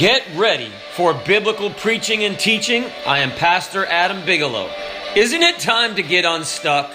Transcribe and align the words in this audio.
Get 0.00 0.26
ready 0.34 0.72
for 0.94 1.12
biblical 1.12 1.68
preaching 1.68 2.24
and 2.24 2.38
teaching. 2.38 2.86
I 3.06 3.18
am 3.18 3.32
Pastor 3.32 3.84
Adam 3.84 4.24
Bigelow. 4.24 4.70
Isn't 5.14 5.42
it 5.42 5.58
time 5.58 5.96
to 5.96 6.02
get 6.02 6.24
unstuck? 6.24 6.90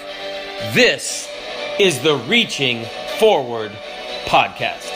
This 0.73 1.29
is 1.79 1.99
the 1.99 2.15
Reaching 2.15 2.83
Forward 3.19 3.71
podcast. 4.25 4.89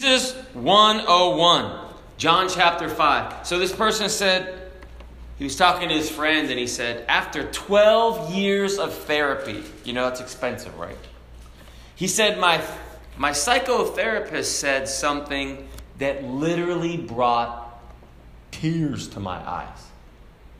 Jesus 0.00 0.34
101, 0.54 1.94
John 2.16 2.48
chapter 2.48 2.88
5. 2.88 3.46
So 3.46 3.60
this 3.60 3.72
person 3.72 4.08
said, 4.08 4.68
he 5.38 5.44
was 5.44 5.54
talking 5.54 5.90
to 5.90 5.94
his 5.94 6.10
friend 6.10 6.50
and 6.50 6.58
he 6.58 6.66
said, 6.66 7.04
after 7.06 7.48
12 7.52 8.34
years 8.34 8.80
of 8.80 8.92
therapy, 8.92 9.62
you 9.84 9.92
know, 9.92 10.08
that's 10.08 10.20
expensive, 10.20 10.76
right? 10.76 10.98
He 11.94 12.08
said, 12.08 12.40
my, 12.40 12.60
my 13.16 13.30
psychotherapist 13.30 14.44
said 14.44 14.88
something 14.88 15.68
that 15.98 16.24
literally 16.24 16.96
brought 16.96 17.80
tears 18.50 19.08
to 19.08 19.20
my 19.20 19.36
eyes. 19.36 19.86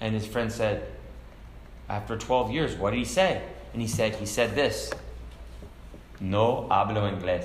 And 0.01 0.15
his 0.15 0.27
friend 0.27 0.51
said, 0.51 0.87
after 1.89 2.17
12 2.17 2.51
years, 2.51 2.75
what 2.77 2.91
did 2.91 2.99
he 2.99 3.05
say? 3.05 3.43
And 3.73 3.81
he 3.83 3.89
said, 3.89 4.15
he 4.17 4.27
said 4.27 4.55
this, 4.55 4.91
no 6.21 6.67
hablo 6.71 7.11
inglés. 7.13 7.45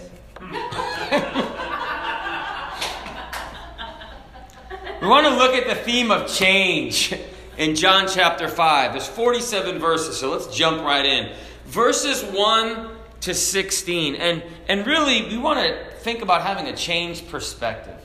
We 5.02 5.08
want 5.08 5.28
to 5.28 5.36
look 5.36 5.56
at 5.56 5.68
the 5.68 5.76
theme 5.76 6.12
of 6.12 6.28
change 6.32 7.14
in 7.58 7.76
John 7.76 8.08
chapter 8.08 8.48
5. 8.48 8.92
There's 8.94 9.08
47 9.08 9.80
verses, 9.80 10.18
so 10.18 10.32
let's 10.32 10.48
jump 10.48 10.82
right 10.84 11.06
in. 11.06 11.34
Verses 11.66 12.24
1 12.24 12.90
to 13.22 13.34
16. 13.34 14.16
And, 14.16 14.44
and 14.68 14.86
really, 14.86 15.28
we 15.28 15.38
want 15.38 15.60
to 15.60 15.96
think 16.00 16.22
about 16.22 16.42
having 16.42 16.68
a 16.68 16.76
changed 16.76 17.30
perspective 17.30 18.00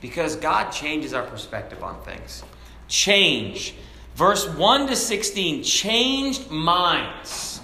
because 0.00 0.36
God 0.36 0.70
changes 0.70 1.12
our 1.12 1.24
perspective 1.24 1.82
on 1.82 2.00
things. 2.02 2.42
Change. 2.88 3.74
Verse 4.14 4.48
1 4.48 4.88
to 4.88 4.96
16 4.96 5.62
changed 5.62 6.50
minds. 6.50 7.60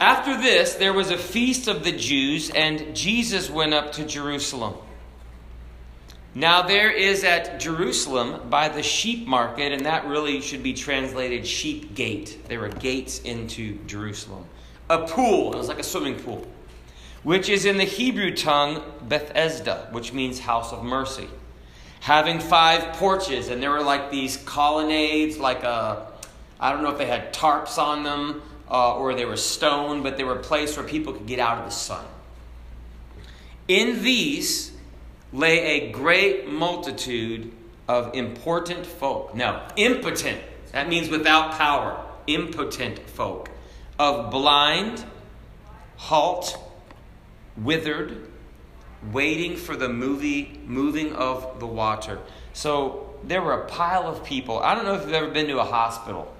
After 0.00 0.36
this, 0.40 0.74
there 0.74 0.92
was 0.92 1.10
a 1.10 1.18
feast 1.18 1.66
of 1.66 1.82
the 1.82 1.92
Jews, 1.92 2.50
and 2.50 2.94
Jesus 2.94 3.50
went 3.50 3.74
up 3.74 3.92
to 3.92 4.04
Jerusalem. 4.04 4.74
Now, 6.34 6.62
there 6.62 6.92
is 6.92 7.24
at 7.24 7.58
Jerusalem 7.58 8.48
by 8.48 8.68
the 8.68 8.82
sheep 8.82 9.26
market, 9.26 9.72
and 9.72 9.86
that 9.86 10.06
really 10.06 10.40
should 10.40 10.62
be 10.62 10.74
translated 10.74 11.46
sheep 11.46 11.94
gate. 11.94 12.46
There 12.48 12.60
were 12.60 12.68
gates 12.68 13.20
into 13.20 13.78
Jerusalem. 13.86 14.44
A 14.90 15.06
pool, 15.06 15.52
it 15.54 15.58
was 15.58 15.68
like 15.68 15.78
a 15.78 15.84
swimming 15.84 16.16
pool, 16.16 16.46
which 17.22 17.48
is 17.48 17.64
in 17.64 17.76
the 17.76 17.84
Hebrew 17.84 18.34
tongue 18.34 18.82
Bethesda, 19.02 19.88
which 19.92 20.12
means 20.12 20.40
house 20.40 20.72
of 20.72 20.82
mercy. 20.82 21.28
Having 22.00 22.40
five 22.40 22.94
porches, 22.94 23.48
and 23.48 23.62
there 23.62 23.70
were 23.70 23.82
like 23.82 24.10
these 24.10 24.36
colonnades, 24.38 25.38
like 25.38 25.62
a, 25.62 26.06
I 26.58 26.72
don't 26.72 26.82
know 26.82 26.90
if 26.90 26.98
they 26.98 27.06
had 27.06 27.34
tarps 27.34 27.76
on 27.76 28.02
them 28.02 28.42
uh, 28.70 28.96
or 28.96 29.14
they 29.14 29.24
were 29.24 29.36
stone, 29.36 30.02
but 30.02 30.16
they 30.16 30.24
were 30.24 30.36
a 30.36 30.42
place 30.42 30.76
where 30.76 30.86
people 30.86 31.12
could 31.12 31.26
get 31.26 31.38
out 31.38 31.58
of 31.58 31.64
the 31.64 31.70
sun. 31.70 32.04
In 33.66 34.02
these, 34.02 34.72
lay 35.32 35.82
a 35.82 35.92
great 35.92 36.48
multitude 36.48 37.52
of 37.86 38.14
important 38.14 38.86
folk. 38.86 39.34
Now, 39.34 39.68
impotent, 39.76 40.40
that 40.72 40.88
means 40.88 41.08
without 41.08 41.52
power, 41.52 42.02
impotent 42.26 42.98
folk, 43.10 43.50
of 43.98 44.30
blind, 44.30 45.04
halt, 45.96 46.56
withered, 47.56 48.28
waiting 49.12 49.56
for 49.56 49.76
the 49.76 49.88
movie, 49.88 50.60
moving 50.66 51.12
of 51.14 51.60
the 51.60 51.66
water. 51.66 52.18
So 52.52 53.16
there 53.24 53.42
were 53.42 53.62
a 53.62 53.66
pile 53.66 54.06
of 54.06 54.24
people. 54.24 54.58
I 54.58 54.74
don't 54.74 54.84
know 54.84 54.94
if 54.94 55.02
you've 55.02 55.12
ever 55.12 55.30
been 55.30 55.48
to 55.48 55.58
a 55.58 55.64
hospital. 55.64 56.34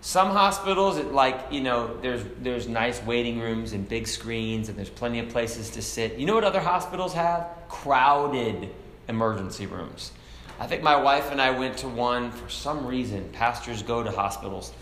Some 0.00 0.30
hospitals, 0.30 0.98
it 0.98 1.12
like 1.12 1.46
you 1.50 1.60
know, 1.60 1.96
there's 2.00 2.22
there's 2.40 2.68
nice 2.68 3.02
waiting 3.02 3.40
rooms 3.40 3.72
and 3.72 3.88
big 3.88 4.06
screens, 4.06 4.68
and 4.68 4.78
there's 4.78 4.90
plenty 4.90 5.18
of 5.18 5.30
places 5.30 5.70
to 5.70 5.82
sit. 5.82 6.16
You 6.16 6.26
know 6.26 6.34
what 6.34 6.44
other 6.44 6.60
hospitals 6.60 7.12
have? 7.14 7.48
Crowded 7.68 8.70
emergency 9.08 9.66
rooms. 9.66 10.12
I 10.58 10.66
think 10.66 10.82
my 10.82 10.96
wife 10.96 11.32
and 11.32 11.40
I 11.40 11.50
went 11.50 11.78
to 11.78 11.88
one 11.88 12.30
for 12.30 12.48
some 12.48 12.86
reason. 12.86 13.28
Pastors 13.32 13.82
go 13.82 14.02
to 14.02 14.10
hospitals, 14.10 14.72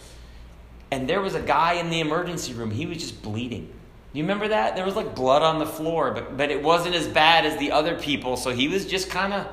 and 0.95 1.09
there 1.09 1.21
was 1.21 1.35
a 1.35 1.41
guy 1.41 1.75
in 1.75 1.91
the 1.91 2.01
emergency 2.01 2.53
room. 2.53 2.71
He 2.71 2.87
was 2.87 2.99
just 2.99 3.23
bleeding. 3.23 3.73
You 4.13 4.23
remember 4.23 4.49
that? 4.49 4.77
There 4.77 4.85
was 4.85 4.95
like 4.95 5.15
blood 5.15 5.43
on 5.43 5.59
the 5.59 5.67
floor, 5.67 6.13
but 6.13 6.37
but 6.37 6.51
it 6.51 6.63
wasn't 6.63 6.95
as 6.95 7.09
bad 7.09 7.47
as 7.47 7.59
the 7.59 7.73
other 7.73 7.99
people. 7.99 8.37
So 8.37 8.51
he 8.51 8.69
was 8.69 8.87
just 8.87 9.11
kind 9.11 9.33
of 9.33 9.47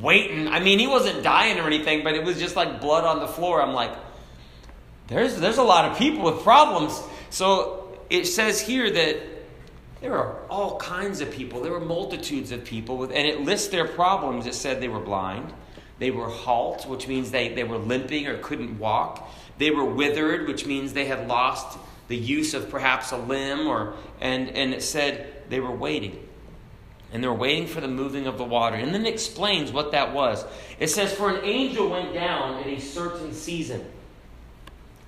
waiting. 0.00 0.48
I 0.48 0.60
mean, 0.60 0.78
he 0.78 0.86
wasn't 0.86 1.22
dying 1.22 1.58
or 1.58 1.66
anything, 1.66 2.04
but 2.04 2.14
it 2.14 2.24
was 2.24 2.38
just 2.38 2.56
like 2.56 2.80
blood 2.80 3.04
on 3.04 3.20
the 3.20 3.26
floor. 3.26 3.60
I'm 3.60 3.74
like 3.74 3.92
there's, 5.08 5.36
there's 5.36 5.58
a 5.58 5.62
lot 5.62 5.90
of 5.90 5.98
people 5.98 6.24
with 6.24 6.42
problems. 6.42 7.00
So 7.30 7.96
it 8.10 8.24
says 8.26 8.60
here 8.60 8.90
that 8.90 9.16
there 10.00 10.16
are 10.16 10.36
all 10.48 10.78
kinds 10.78 11.20
of 11.20 11.30
people. 11.30 11.60
There 11.62 11.72
were 11.72 11.80
multitudes 11.80 12.52
of 12.52 12.64
people, 12.64 12.96
with, 12.96 13.10
and 13.10 13.26
it 13.26 13.42
lists 13.42 13.68
their 13.68 13.86
problems. 13.86 14.46
It 14.46 14.54
said 14.54 14.80
they 14.80 14.88
were 14.88 15.00
blind, 15.00 15.52
they 15.98 16.10
were 16.10 16.28
halt, 16.28 16.86
which 16.86 17.08
means 17.08 17.30
they, 17.30 17.54
they 17.54 17.64
were 17.64 17.78
limping 17.78 18.26
or 18.26 18.36
couldn't 18.38 18.78
walk. 18.78 19.28
They 19.58 19.70
were 19.70 19.84
withered, 19.84 20.46
which 20.46 20.66
means 20.66 20.92
they 20.92 21.06
had 21.06 21.28
lost 21.28 21.78
the 22.08 22.16
use 22.16 22.54
of 22.54 22.70
perhaps 22.70 23.12
a 23.12 23.16
limb, 23.16 23.66
or 23.66 23.94
and, 24.20 24.48
and 24.50 24.74
it 24.74 24.82
said 24.82 25.44
they 25.48 25.60
were 25.60 25.74
waiting. 25.74 26.22
And 27.12 27.22
they 27.22 27.28
were 27.28 27.34
waiting 27.34 27.66
for 27.66 27.80
the 27.80 27.88
moving 27.88 28.26
of 28.26 28.36
the 28.36 28.44
water. 28.44 28.76
And 28.76 28.92
then 28.92 29.06
it 29.06 29.12
explains 29.12 29.72
what 29.72 29.92
that 29.92 30.12
was. 30.12 30.44
It 30.78 30.88
says, 30.88 31.12
For 31.12 31.30
an 31.30 31.44
angel 31.44 31.88
went 31.88 32.12
down 32.12 32.60
at 32.60 32.66
a 32.66 32.80
certain 32.80 33.32
season 33.32 33.84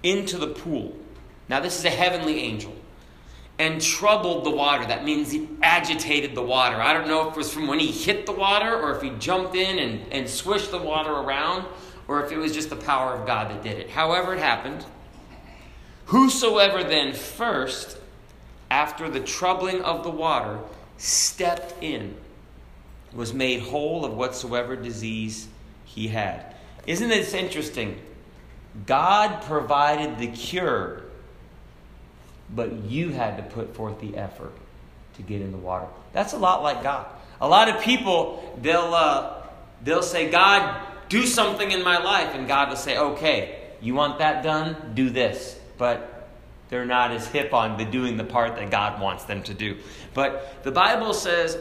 into 0.02 0.38
the 0.38 0.46
pool. 0.48 0.96
Now, 1.48 1.60
this 1.60 1.78
is 1.78 1.84
a 1.84 1.90
heavenly 1.90 2.40
angel. 2.40 2.74
And 3.58 3.82
troubled 3.82 4.44
the 4.44 4.50
water. 4.50 4.86
That 4.86 5.04
means 5.04 5.32
he 5.32 5.48
agitated 5.62 6.36
the 6.36 6.42
water. 6.42 6.80
I 6.80 6.92
don't 6.92 7.08
know 7.08 7.28
if 7.28 7.34
it 7.34 7.36
was 7.36 7.52
from 7.52 7.66
when 7.66 7.80
he 7.80 7.90
hit 7.90 8.24
the 8.24 8.32
water 8.32 8.80
or 8.80 8.94
if 8.94 9.02
he 9.02 9.10
jumped 9.18 9.56
in 9.56 9.80
and, 9.80 10.12
and 10.12 10.30
swished 10.30 10.70
the 10.70 10.78
water 10.78 11.10
around 11.10 11.66
or 12.08 12.24
if 12.24 12.32
it 12.32 12.38
was 12.38 12.52
just 12.52 12.70
the 12.70 12.76
power 12.76 13.12
of 13.14 13.26
God 13.26 13.50
that 13.50 13.62
did 13.62 13.78
it. 13.78 13.90
However, 13.90 14.34
it 14.34 14.40
happened. 14.40 14.84
Whosoever 16.06 16.82
then 16.82 17.12
first, 17.12 17.98
after 18.70 19.10
the 19.10 19.20
troubling 19.20 19.82
of 19.82 20.02
the 20.02 20.10
water, 20.10 20.58
stepped 20.96 21.82
in, 21.82 22.16
was 23.12 23.32
made 23.32 23.60
whole 23.60 24.04
of 24.04 24.14
whatsoever 24.14 24.74
disease 24.74 25.48
he 25.84 26.08
had. 26.08 26.54
Isn't 26.86 27.10
this 27.10 27.34
interesting? 27.34 28.00
God 28.86 29.42
provided 29.42 30.18
the 30.18 30.28
cure, 30.28 31.02
but 32.54 32.72
you 32.84 33.10
had 33.10 33.36
to 33.36 33.42
put 33.42 33.74
forth 33.74 34.00
the 34.00 34.16
effort 34.16 34.52
to 35.16 35.22
get 35.22 35.42
in 35.42 35.52
the 35.52 35.58
water. 35.58 35.86
That's 36.12 36.32
a 36.32 36.38
lot 36.38 36.62
like 36.62 36.82
God. 36.82 37.06
A 37.40 37.48
lot 37.48 37.68
of 37.68 37.82
people, 37.82 38.56
they'll, 38.60 38.94
uh, 38.94 39.42
they'll 39.84 40.02
say, 40.02 40.30
God, 40.30 40.87
do 41.08 41.26
something 41.26 41.70
in 41.70 41.82
my 41.82 41.98
life. 41.98 42.34
And 42.34 42.46
God 42.46 42.68
will 42.68 42.76
say, 42.76 42.98
okay, 42.98 43.58
you 43.80 43.94
want 43.94 44.18
that 44.18 44.42
done? 44.42 44.92
Do 44.94 45.10
this. 45.10 45.58
But 45.76 46.28
they're 46.68 46.84
not 46.84 47.12
as 47.12 47.26
hip 47.26 47.54
on 47.54 47.78
the 47.78 47.84
doing 47.84 48.16
the 48.16 48.24
part 48.24 48.56
that 48.56 48.70
God 48.70 49.00
wants 49.00 49.24
them 49.24 49.42
to 49.44 49.54
do. 49.54 49.76
But 50.14 50.62
the 50.64 50.72
Bible 50.72 51.14
says, 51.14 51.58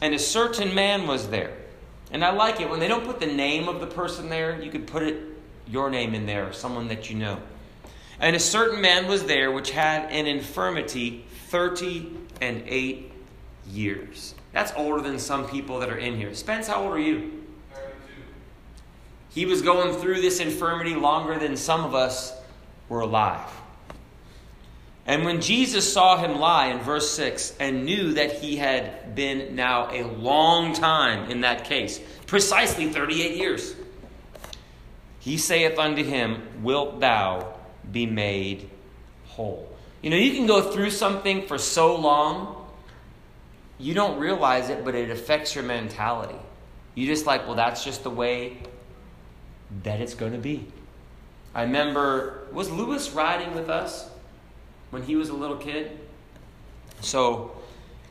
and 0.00 0.14
a 0.14 0.18
certain 0.18 0.74
man 0.74 1.06
was 1.06 1.28
there. 1.28 1.56
And 2.10 2.24
I 2.24 2.30
like 2.30 2.60
it 2.60 2.70
when 2.70 2.78
they 2.78 2.88
don't 2.88 3.04
put 3.04 3.18
the 3.18 3.26
name 3.26 3.68
of 3.68 3.80
the 3.80 3.86
person 3.86 4.28
there, 4.28 4.60
you 4.62 4.70
could 4.70 4.86
put 4.86 5.02
it 5.02 5.20
your 5.66 5.90
name 5.90 6.14
in 6.14 6.26
there, 6.26 6.52
someone 6.52 6.88
that 6.88 7.10
you 7.10 7.16
know. 7.16 7.40
And 8.20 8.36
a 8.36 8.40
certain 8.40 8.80
man 8.80 9.08
was 9.08 9.24
there 9.24 9.50
which 9.50 9.70
had 9.72 10.10
an 10.12 10.26
infirmity 10.26 11.24
thirty 11.48 12.16
and 12.40 12.62
eight 12.66 13.12
years. 13.68 14.34
That's 14.52 14.72
older 14.76 15.02
than 15.02 15.18
some 15.18 15.48
people 15.48 15.80
that 15.80 15.90
are 15.90 15.98
in 15.98 16.16
here. 16.16 16.32
Spence, 16.34 16.68
how 16.68 16.84
old 16.84 16.92
are 16.92 17.00
you? 17.00 17.35
32. 19.36 19.40
He 19.40 19.46
was 19.46 19.62
going 19.62 19.94
through 20.00 20.20
this 20.20 20.40
infirmity 20.40 20.94
longer 20.94 21.38
than 21.38 21.56
some 21.56 21.84
of 21.84 21.94
us 21.94 22.32
were 22.88 23.00
alive. 23.00 23.50
And 25.06 25.24
when 25.24 25.40
Jesus 25.40 25.92
saw 25.92 26.16
him 26.16 26.40
lie 26.40 26.66
in 26.66 26.80
verse 26.80 27.10
6 27.10 27.54
and 27.60 27.84
knew 27.84 28.14
that 28.14 28.32
he 28.40 28.56
had 28.56 29.14
been 29.14 29.54
now 29.54 29.88
a 29.92 30.02
long 30.02 30.72
time 30.72 31.30
in 31.30 31.42
that 31.42 31.64
case, 31.64 32.00
precisely 32.26 32.88
38 32.88 33.36
years, 33.36 33.76
he 35.20 35.36
saith 35.36 35.78
unto 35.78 36.02
him, 36.02 36.42
Wilt 36.62 36.98
thou 36.98 37.54
be 37.92 38.06
made 38.06 38.68
whole? 39.26 39.68
You 40.02 40.10
know, 40.10 40.16
you 40.16 40.32
can 40.32 40.46
go 40.46 40.72
through 40.72 40.90
something 40.90 41.46
for 41.46 41.58
so 41.58 41.94
long, 41.94 42.66
you 43.78 43.94
don't 43.94 44.18
realize 44.18 44.70
it, 44.70 44.84
but 44.84 44.94
it 44.94 45.10
affects 45.10 45.54
your 45.54 45.64
mentality. 45.64 46.38
You 46.94 47.06
just 47.06 47.26
like, 47.26 47.46
well, 47.46 47.56
that's 47.56 47.84
just 47.84 48.02
the 48.02 48.10
way 48.10 48.58
that 49.82 50.00
it's 50.00 50.14
going 50.14 50.32
to 50.32 50.38
be. 50.38 50.66
I 51.54 51.62
remember, 51.62 52.46
was 52.52 52.70
Lewis 52.70 53.10
riding 53.10 53.54
with 53.54 53.70
us 53.70 54.08
when 54.90 55.02
he 55.02 55.16
was 55.16 55.30
a 55.30 55.34
little 55.34 55.56
kid? 55.56 55.98
So, 57.00 57.52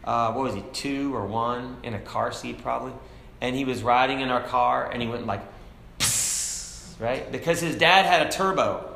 uh, 0.04 0.32
what 0.34 0.44
was 0.46 0.56
he, 0.56 0.64
two 0.74 1.16
or 1.16 1.26
one, 1.26 1.78
in 1.84 1.94
a 1.94 2.00
car 2.00 2.32
seat 2.32 2.62
probably. 2.62 2.94
And 3.42 3.56
he 3.56 3.66
was 3.66 3.84
riding 3.84 4.22
in 4.22 4.30
our 4.30 4.42
car 4.42 4.90
and 4.92 5.02
he 5.02 5.08
went 5.08 5.26
like, 5.26 5.42
right? 7.00 7.32
Because 7.32 7.60
his 7.60 7.78
dad 7.78 8.06
had 8.06 8.26
a 8.26 8.32
turbo. 8.32 8.92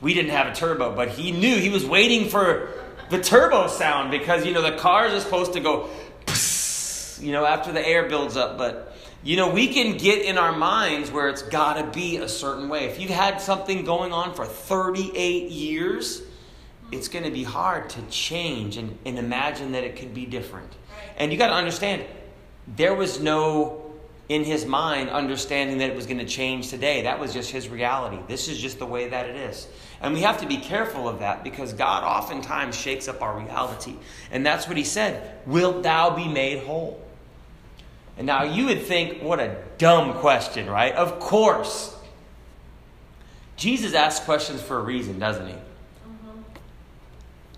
We 0.00 0.14
didn't 0.14 0.32
have 0.32 0.48
a 0.48 0.54
turbo, 0.54 0.94
but 0.94 1.10
he 1.10 1.32
knew 1.32 1.56
he 1.56 1.70
was 1.70 1.84
waiting 1.84 2.28
for 2.28 2.68
the 3.10 3.20
turbo 3.20 3.68
sound 3.68 4.10
because, 4.10 4.44
you 4.44 4.52
know, 4.52 4.62
the 4.62 4.76
cars 4.76 5.12
are 5.12 5.20
supposed 5.20 5.52
to 5.54 5.60
go, 5.60 5.88
you 7.20 7.32
know, 7.32 7.44
after 7.44 7.72
the 7.72 7.86
air 7.86 8.08
builds 8.08 8.36
up. 8.36 8.58
But, 8.58 8.93
you 9.24 9.36
know, 9.36 9.50
we 9.50 9.68
can 9.68 9.96
get 9.96 10.22
in 10.22 10.36
our 10.36 10.52
minds 10.52 11.10
where 11.10 11.28
it's 11.30 11.42
got 11.42 11.78
to 11.78 11.98
be 11.98 12.18
a 12.18 12.28
certain 12.28 12.68
way. 12.68 12.84
If 12.84 13.00
you've 13.00 13.10
had 13.10 13.40
something 13.40 13.84
going 13.84 14.12
on 14.12 14.34
for 14.34 14.44
38 14.44 15.50
years, 15.50 16.22
it's 16.92 17.08
going 17.08 17.24
to 17.24 17.30
be 17.30 17.42
hard 17.42 17.88
to 17.90 18.02
change 18.02 18.76
and, 18.76 18.98
and 19.06 19.18
imagine 19.18 19.72
that 19.72 19.82
it 19.82 19.96
could 19.96 20.12
be 20.12 20.26
different. 20.26 20.70
And 21.16 21.32
you 21.32 21.38
got 21.38 21.48
to 21.48 21.54
understand, 21.54 22.04
there 22.76 22.94
was 22.94 23.18
no 23.18 23.80
in 24.28 24.44
his 24.44 24.64
mind 24.64 25.10
understanding 25.10 25.78
that 25.78 25.90
it 25.90 25.96
was 25.96 26.06
going 26.06 26.18
to 26.18 26.24
change 26.26 26.68
today. 26.68 27.02
That 27.02 27.18
was 27.18 27.32
just 27.32 27.50
his 27.50 27.68
reality. 27.68 28.18
This 28.26 28.48
is 28.48 28.58
just 28.58 28.78
the 28.78 28.86
way 28.86 29.08
that 29.08 29.28
it 29.28 29.36
is. 29.36 29.68
And 30.00 30.14
we 30.14 30.20
have 30.20 30.40
to 30.40 30.46
be 30.46 30.56
careful 30.56 31.08
of 31.08 31.20
that 31.20 31.44
because 31.44 31.72
God 31.72 32.04
oftentimes 32.04 32.76
shakes 32.76 33.08
up 33.08 33.20
our 33.20 33.38
reality. 33.38 33.96
And 34.30 34.44
that's 34.44 34.68
what 34.68 34.76
he 34.76 34.84
said 34.84 35.40
Wilt 35.46 35.82
thou 35.82 36.14
be 36.14 36.28
made 36.28 36.62
whole? 36.64 37.03
And 38.16 38.26
now 38.26 38.44
you 38.44 38.66
would 38.66 38.82
think, 38.82 39.22
what 39.22 39.40
a 39.40 39.56
dumb 39.78 40.14
question, 40.14 40.68
right? 40.70 40.94
Of 40.94 41.18
course. 41.18 41.96
Jesus 43.56 43.94
asks 43.94 44.24
questions 44.24 44.62
for 44.62 44.78
a 44.78 44.82
reason, 44.82 45.18
doesn't 45.18 45.48
he? 45.48 45.54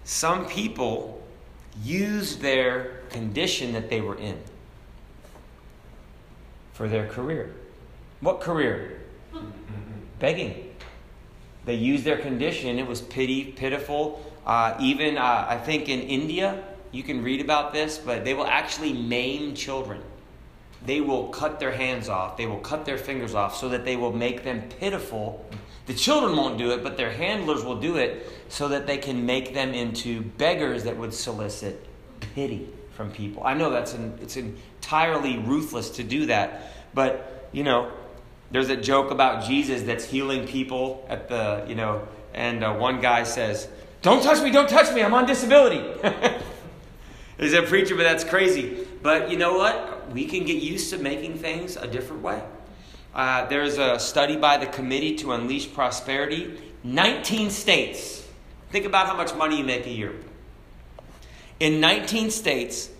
some 0.07 0.47
people 0.47 1.21
used 1.83 2.41
their 2.41 3.03
condition 3.11 3.73
that 3.73 3.91
they 3.91 4.01
were 4.01 4.17
in 4.17 4.39
for 6.73 6.89
their 6.89 7.09
career. 7.09 7.53
What 8.21 8.41
career? 8.41 9.01
Begging. 10.21 10.75
They 11.65 11.75
used 11.75 12.05
their 12.05 12.19
condition. 12.19 12.79
It 12.79 12.87
was 12.87 13.01
pity, 13.01 13.47
pitiful. 13.47 14.25
Uh, 14.47 14.77
even, 14.81 15.19
uh, 15.19 15.47
I 15.49 15.59
think 15.59 15.89
in 15.89 16.01
India, 16.01 16.63
you 16.93 17.03
can 17.03 17.23
read 17.25 17.41
about 17.41 17.73
this, 17.73 17.99
but 17.99 18.25
they 18.25 18.33
will 18.33 18.47
actually 18.47 18.93
maim 18.93 19.55
children. 19.55 20.01
They 20.87 21.01
will 21.01 21.29
cut 21.29 21.61
their 21.61 21.73
hands 21.73 22.09
off, 22.09 22.37
they 22.37 22.47
will 22.47 22.61
cut 22.61 22.85
their 22.85 22.99
fingers 22.99 23.35
off 23.35 23.57
so 23.57 23.69
that 23.69 23.85
they 23.85 23.97
will 23.97 24.13
make 24.13 24.45
them 24.45 24.63
pitiful 24.81 25.45
the 25.87 25.95
children 25.95 26.37
won't 26.37 26.59
do 26.59 26.73
it, 26.73 26.83
but 26.83 26.97
their 26.97 27.13
handlers 27.13 27.65
will 27.65 27.81
do 27.81 27.97
it 27.97 28.29
so 28.49 28.69
that 28.69 28.87
they 28.87 28.99
can 28.99 29.25
make 29.25 29.55
them 29.55 29.73
into 29.73 30.21
beggars 30.21 30.85
that 30.85 30.97
would 30.97 31.15
solicit 31.15 31.87
pity 32.35 32.69
from 32.95 33.13
people. 33.13 33.45
I 33.45 33.55
know 33.55 33.71
that's 33.71 33.95
an, 33.95 34.19
it's 34.21 34.37
entirely 34.37 35.39
ruthless 35.39 35.91
to 35.91 36.03
do 36.03 36.27
that, 36.27 36.73
but 36.93 37.49
you 37.53 37.63
know, 37.63 37.93
there's 38.51 38.69
a 38.69 38.77
joke 38.77 39.13
about 39.13 39.45
Jesus 39.45 39.83
that's 39.83 40.05
healing 40.05 40.47
people 40.47 41.07
at 41.09 41.29
the, 41.29 41.65
you 41.69 41.77
know, 41.77 42.07
and 42.35 42.65
uh, 42.65 42.75
one 42.75 43.01
guy 43.01 43.23
says, 43.23 43.69
"Don't 44.03 44.23
touch 44.23 44.43
me, 44.43 44.51
don't 44.51 44.69
touch 44.69 44.93
me, 44.95 45.03
I'm 45.03 45.15
on 45.15 45.27
disability." 45.27 45.83
He's 47.39 47.55
a 47.55 47.63
preacher, 47.63 47.95
but 47.95 48.03
that's 48.03 48.25
crazy. 48.25 48.87
But 49.03 49.31
you 49.31 49.39
know 49.39 49.57
what? 49.57 49.96
We 50.13 50.27
can 50.27 50.45
get 50.45 50.63
used 50.63 50.91
to 50.91 50.99
making 50.99 51.39
things 51.39 51.77
a 51.77 51.87
different 51.87 52.23
way. 52.23 52.43
Uh, 53.15 53.47
there's 53.47 53.79
a 53.79 53.99
study 53.99 54.37
by 54.37 54.59
the 54.59 54.67
Committee 54.67 55.17
to 55.17 55.33
Unleash 55.33 55.73
Prosperity. 55.73 56.61
19 56.85 57.51
states. 57.51 58.29
Think 58.71 58.85
about 58.85 59.07
how 59.07 59.17
much 59.17 59.35
money 59.35 59.57
you 59.59 59.65
make 59.65 59.87
a 59.87 59.91
year. 59.91 60.15
In 61.59 61.81
19 61.81 62.31
states, 62.31 62.91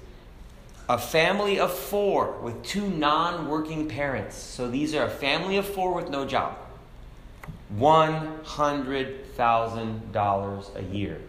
a 0.89 0.99
family 0.99 1.59
of 1.59 1.77
four 1.77 2.39
with 2.41 2.63
two 2.63 2.89
non 2.89 3.49
working 3.49 3.89
parents. 3.89 4.37
So 4.37 4.71
these 4.71 4.95
are 4.95 5.03
a 5.05 5.11
family 5.11 5.57
of 5.57 5.67
four 5.67 5.93
with 5.93 6.09
no 6.09 6.25
job. 6.25 6.57
$100,000 7.79 10.77
a 10.77 10.83
year 10.83 11.21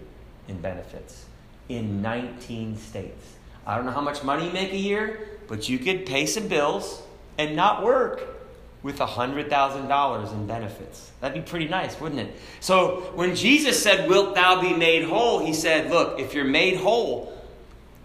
in 0.47 0.61
benefits 0.61 1.25
in 1.69 2.01
19 2.01 2.77
states. 2.77 3.35
I 3.65 3.75
don't 3.75 3.85
know 3.85 3.91
how 3.91 4.01
much 4.01 4.23
money 4.23 4.45
you 4.45 4.53
make 4.53 4.71
a 4.71 4.77
year, 4.77 5.36
but 5.47 5.69
you 5.69 5.79
could 5.79 6.05
pay 6.05 6.25
some 6.25 6.47
bills 6.47 7.01
and 7.37 7.55
not 7.55 7.83
work 7.83 8.37
with 8.83 8.99
$100,000 8.99 10.33
in 10.33 10.47
benefits. 10.47 11.11
That'd 11.19 11.43
be 11.43 11.49
pretty 11.49 11.67
nice, 11.67 11.99
wouldn't 11.99 12.21
it? 12.21 12.35
So 12.59 13.11
when 13.15 13.35
Jesus 13.35 13.81
said, 13.81 14.07
Wilt 14.09 14.35
thou 14.35 14.61
be 14.61 14.73
made 14.73 15.03
whole? 15.03 15.39
He 15.39 15.53
said, 15.53 15.89
Look, 15.89 16.19
if 16.19 16.33
you're 16.33 16.45
made 16.45 16.77
whole, 16.77 17.37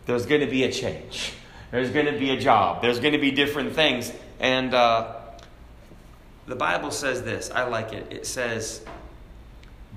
there's 0.06 0.26
going 0.26 0.40
to 0.40 0.46
be 0.46 0.64
a 0.64 0.72
change. 0.72 1.34
There's 1.70 1.90
going 1.90 2.06
to 2.06 2.18
be 2.18 2.30
a 2.30 2.40
job. 2.40 2.82
There's 2.82 3.00
going 3.00 3.12
to 3.12 3.20
be 3.20 3.30
different 3.30 3.74
things. 3.74 4.12
And 4.40 4.74
uh, 4.74 5.14
the 6.46 6.56
Bible 6.56 6.90
says 6.90 7.22
this. 7.22 7.50
I 7.50 7.64
like 7.64 7.92
it. 7.92 8.08
It 8.10 8.26
says, 8.26 8.84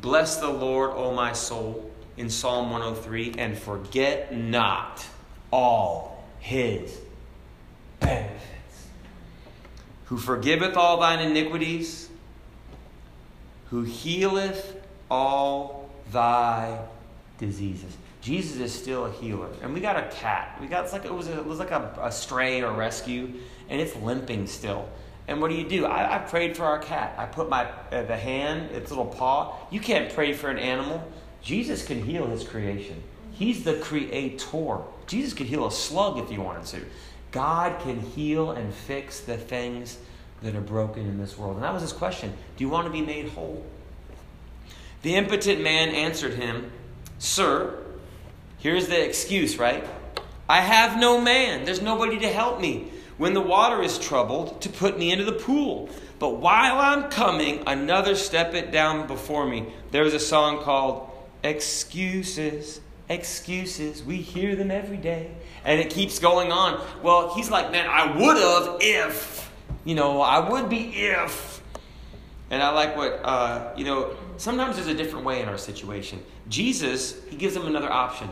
Bless 0.02 0.38
the 0.38 0.50
Lord, 0.50 0.92
O 0.92 1.14
my 1.14 1.34
soul, 1.34 1.90
in 2.18 2.30
Psalm 2.30 2.70
103, 2.70 3.36
and 3.38 3.58
forget 3.58 4.36
not 4.36 5.06
all 5.52 6.24
his 6.40 7.00
benefits 8.00 8.88
who 10.06 10.18
forgiveth 10.18 10.78
all 10.78 11.00
thine 11.00 11.20
iniquities, 11.20 12.10
who 13.70 13.84
healeth 13.84 14.82
all 15.10 15.90
thy 16.12 16.80
diseases. 17.38 17.96
Jesus 18.22 18.60
is 18.60 18.74
still 18.74 19.06
a 19.06 19.12
healer. 19.12 19.50
And 19.62 19.74
we 19.74 19.80
got 19.80 19.98
a 19.98 20.10
cat. 20.10 20.58
We 20.60 20.68
got 20.68 20.86
it's 20.86 20.94
like 20.94 21.06
it 21.06 21.14
was 21.14 21.28
a, 21.28 21.38
it 21.38 21.46
was 21.46 21.60
like 21.60 21.72
a, 21.72 21.98
a 22.02 22.12
stray 22.12 22.62
or 22.62 22.72
rescue, 22.72 23.34
and 23.70 23.80
it's 23.80 23.96
limping 23.98 24.48
still. 24.48 24.90
And 25.28 25.42
what 25.42 25.50
do 25.50 25.56
you 25.56 25.68
do? 25.68 25.86
I, 25.86 26.16
I 26.16 26.18
prayed 26.20 26.56
for 26.56 26.64
our 26.64 26.80
cat. 26.80 27.16
I 27.18 27.26
put 27.26 27.50
my 27.50 27.66
uh, 27.92 28.04
the 28.04 28.18
hand, 28.18 28.72
its 28.72 28.92
little 28.92 29.06
paw. 29.06 29.56
You 29.72 29.80
can't 29.80 30.12
pray 30.14 30.34
for 30.34 30.50
an 30.50 30.60
animal. 30.60 31.04
Jesus 31.42 31.86
can 31.86 32.04
heal 32.04 32.26
his 32.26 32.44
creation. 32.44 33.02
He's 33.32 33.64
the 33.64 33.76
creator. 33.76 34.82
Jesus 35.08 35.34
could 35.34 35.48
heal 35.48 35.68
a 35.68 35.72
slug 35.72 36.18
if 36.18 36.30
he 36.30 36.38
wanted 36.38 36.66
to. 36.66 36.86
God 37.32 37.80
can 37.82 38.00
heal 38.00 38.52
and 38.52 38.74
fix 38.74 39.20
the 39.22 39.38
things 39.38 39.98
that 40.42 40.56
are 40.56 40.62
broken 40.62 41.06
in 41.06 41.18
this 41.18 41.38
world. 41.38 41.56
And 41.56 41.64
that 41.64 41.74
was 41.74 41.82
his 41.82 41.94
question 41.94 42.34
Do 42.58 42.64
you 42.64 42.70
want 42.70 42.86
to 42.86 42.92
be 42.92 43.02
made 43.02 43.30
whole? 43.30 43.66
The 45.02 45.16
impotent 45.16 45.62
man 45.62 45.90
answered 45.90 46.34
him, 46.34 46.72
Sir, 47.20 47.78
here's 48.58 48.88
the 48.88 49.06
excuse, 49.06 49.58
right? 49.58 49.86
I 50.50 50.62
have 50.62 51.00
no 51.00 51.20
man. 51.22 51.66
There's 51.66 51.82
nobody 51.82 52.20
to 52.20 52.28
help 52.28 52.60
me 52.60 52.92
when 53.18 53.34
the 53.34 53.42
water 53.42 53.82
is 53.82 53.98
troubled 53.98 54.62
to 54.62 54.70
put 54.70 54.98
me 54.98 55.12
into 55.12 55.24
the 55.24 55.32
pool. 55.32 55.90
But 56.20 56.38
while 56.38 56.78
I'm 56.78 57.10
coming, 57.10 57.64
another 57.68 58.16
step 58.16 58.54
it 58.54 58.72
down 58.72 59.08
before 59.08 59.46
me. 59.46 59.74
There 59.92 60.04
was 60.04 60.14
a 60.14 60.20
song 60.20 60.62
called 60.62 61.10
Excuses, 61.44 62.80
Excuses. 63.10 64.04
We 64.04 64.18
hear 64.18 64.56
them 64.56 64.72
every 64.72 64.98
day 64.98 65.32
and 65.66 65.82
it 65.82 65.90
keeps 65.90 66.20
going 66.20 66.52
on. 66.52 66.82
Well, 67.02 67.34
he's 67.36 67.50
like, 67.50 67.72
man, 67.72 67.88
I 67.90 68.18
would 68.18 68.38
have 68.38 68.78
if, 68.80 69.52
you 69.84 69.96
know, 69.96 70.22
I 70.22 70.48
would 70.50 70.70
be 70.70 70.96
if. 70.96 71.62
And 72.52 72.62
I 72.62 72.70
like 72.70 72.96
what, 72.96 73.20
uh, 73.24 73.74
you 73.76 73.84
know, 73.84 74.16
sometimes 74.38 74.76
there's 74.76 74.88
a 74.88 74.94
different 74.94 75.26
way 75.26 75.42
in 75.42 75.50
our 75.50 75.58
situation. 75.58 76.24
Jesus, 76.48 77.22
he 77.26 77.36
gives 77.36 77.56
him 77.56 77.66
another 77.66 77.92
option. 77.92 78.30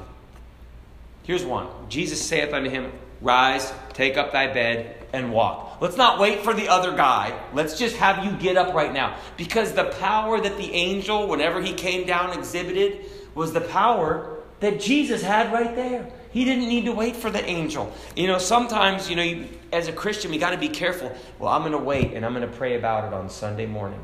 Here's 1.24 1.44
one 1.44 1.68
Jesus 1.90 2.22
saith 2.24 2.54
unto 2.54 2.70
him, 2.70 2.92
Rise, 3.22 3.74
take 3.94 4.18
up 4.18 4.32
thy 4.32 4.54
bed, 4.54 4.96
and 5.14 5.32
walk. 5.32 5.82
Let's 5.82 5.98
not 5.98 6.20
wait 6.20 6.44
for 6.44 6.54
the 6.54 6.68
other 6.68 6.96
guy. 6.96 7.38
Let's 7.54 7.80
just 7.80 7.96
have 7.98 8.24
you 8.24 8.32
get 8.38 8.58
up 8.58 8.74
right 8.74 8.94
now. 8.94 9.18
Because 9.38 9.74
the 9.74 9.86
power 9.86 10.40
that 10.40 10.58
the 10.58 10.72
angel, 10.74 11.28
whenever 11.28 11.62
he 11.62 11.74
came 11.74 12.06
down, 12.06 12.38
exhibited 12.38 13.06
was 13.34 13.54
the 13.54 13.62
power 13.62 14.33
that 14.64 14.80
Jesus 14.80 15.22
had 15.22 15.52
right 15.52 15.76
there. 15.76 16.08
He 16.32 16.46
didn't 16.46 16.68
need 16.68 16.86
to 16.86 16.94
wait 16.94 17.16
for 17.16 17.30
the 17.30 17.44
angel. 17.46 17.94
You 18.16 18.28
know, 18.28 18.38
sometimes, 18.38 19.10
you 19.10 19.16
know, 19.16 19.22
you, 19.22 19.48
as 19.72 19.88
a 19.88 19.92
Christian, 19.92 20.32
we 20.32 20.38
got 20.38 20.52
to 20.52 20.58
be 20.58 20.70
careful. 20.70 21.16
Well, 21.38 21.52
I'm 21.52 21.62
going 21.62 21.74
to 21.74 21.78
wait 21.78 22.14
and 22.14 22.26
I'm 22.26 22.34
going 22.34 22.50
to 22.50 22.58
pray 22.58 22.76
about 22.76 23.06
it 23.06 23.14
on 23.14 23.30
Sunday 23.30 23.66
morning. 23.66 24.00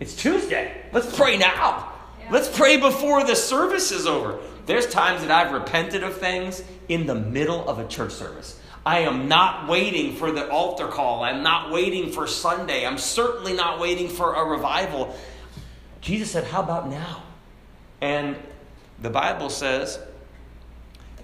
It's 0.00 0.16
Tuesday. 0.16 0.74
Let's 0.92 1.14
pray 1.14 1.36
now. 1.36 1.92
Yeah. 2.20 2.32
Let's 2.32 2.48
pray 2.48 2.78
before 2.78 3.24
the 3.24 3.36
service 3.36 3.92
is 3.92 4.06
over. 4.06 4.38
There's 4.66 4.86
times 4.86 5.20
that 5.20 5.30
I've 5.30 5.52
repented 5.52 6.02
of 6.02 6.16
things 6.16 6.62
in 6.88 7.06
the 7.06 7.14
middle 7.14 7.68
of 7.68 7.78
a 7.78 7.86
church 7.86 8.12
service. 8.12 8.60
I 8.86 9.00
am 9.00 9.28
not 9.28 9.68
waiting 9.68 10.16
for 10.16 10.32
the 10.32 10.48
altar 10.50 10.88
call. 10.88 11.22
I'm 11.22 11.42
not 11.42 11.70
waiting 11.70 12.10
for 12.10 12.26
Sunday. 12.26 12.86
I'm 12.86 12.98
certainly 12.98 13.52
not 13.52 13.80
waiting 13.80 14.08
for 14.08 14.34
a 14.34 14.44
revival. 14.44 15.14
Jesus 16.00 16.30
said, 16.30 16.44
How 16.44 16.62
about 16.62 16.88
now? 16.88 17.22
And 18.00 18.36
the 19.00 19.10
Bible 19.10 19.50
says 19.50 19.98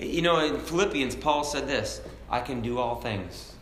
you 0.00 0.23
know, 0.23 0.40
in 0.40 0.59
Philippians, 0.59 1.14
Paul 1.16 1.45
said 1.45 1.69
this 1.69 2.00
I 2.31 2.40
can 2.40 2.61
do 2.61 2.78
all 2.78 2.97
things 2.97 3.54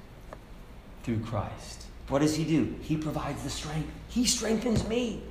through 1.03 1.21
Christ. 1.21 1.85
What 2.09 2.21
does 2.21 2.35
he 2.37 2.45
do? 2.45 2.75
He 2.83 2.97
provides 2.97 3.43
the 3.43 3.51
strength, 3.51 3.91
he 4.09 4.27
strengthens 4.27 4.87
me. 4.87 5.23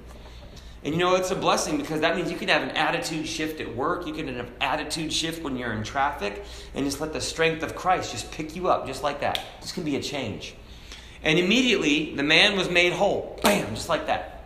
And 0.83 0.95
you 0.95 0.99
know, 0.99 1.13
it's 1.13 1.29
a 1.29 1.35
blessing 1.35 1.77
because 1.77 2.01
that 2.01 2.15
means 2.15 2.31
you 2.31 2.37
can 2.37 2.47
have 2.47 2.63
an 2.63 2.71
attitude 2.71 3.27
shift 3.27 3.61
at 3.61 3.75
work. 3.75 4.07
You 4.07 4.13
can 4.13 4.27
have 4.27 4.47
an 4.47 4.53
attitude 4.61 5.13
shift 5.13 5.43
when 5.43 5.55
you're 5.55 5.73
in 5.73 5.83
traffic 5.83 6.43
and 6.73 6.85
just 6.85 6.99
let 6.99 7.13
the 7.13 7.21
strength 7.21 7.61
of 7.61 7.75
Christ 7.75 8.11
just 8.11 8.31
pick 8.31 8.55
you 8.55 8.67
up 8.67 8.87
just 8.87 9.03
like 9.03 9.21
that. 9.21 9.39
This 9.61 9.71
can 9.71 9.83
be 9.83 9.95
a 9.95 10.01
change. 10.01 10.55
And 11.21 11.37
immediately 11.37 12.15
the 12.15 12.23
man 12.23 12.57
was 12.57 12.67
made 12.67 12.93
whole. 12.93 13.39
Bam, 13.43 13.75
just 13.75 13.89
like 13.89 14.07
that. 14.07 14.43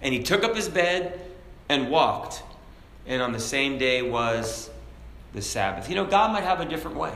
And 0.00 0.14
he 0.14 0.22
took 0.22 0.42
up 0.42 0.56
his 0.56 0.70
bed 0.70 1.20
and 1.68 1.90
walked. 1.90 2.42
And 3.06 3.22
on 3.22 3.32
the 3.32 3.40
same 3.40 3.78
day 3.78 4.02
was 4.02 4.70
the 5.32 5.42
Sabbath. 5.42 5.88
You 5.88 5.94
know, 5.94 6.04
God 6.04 6.32
might 6.32 6.44
have 6.44 6.60
a 6.60 6.64
different 6.64 6.96
way. 6.96 7.12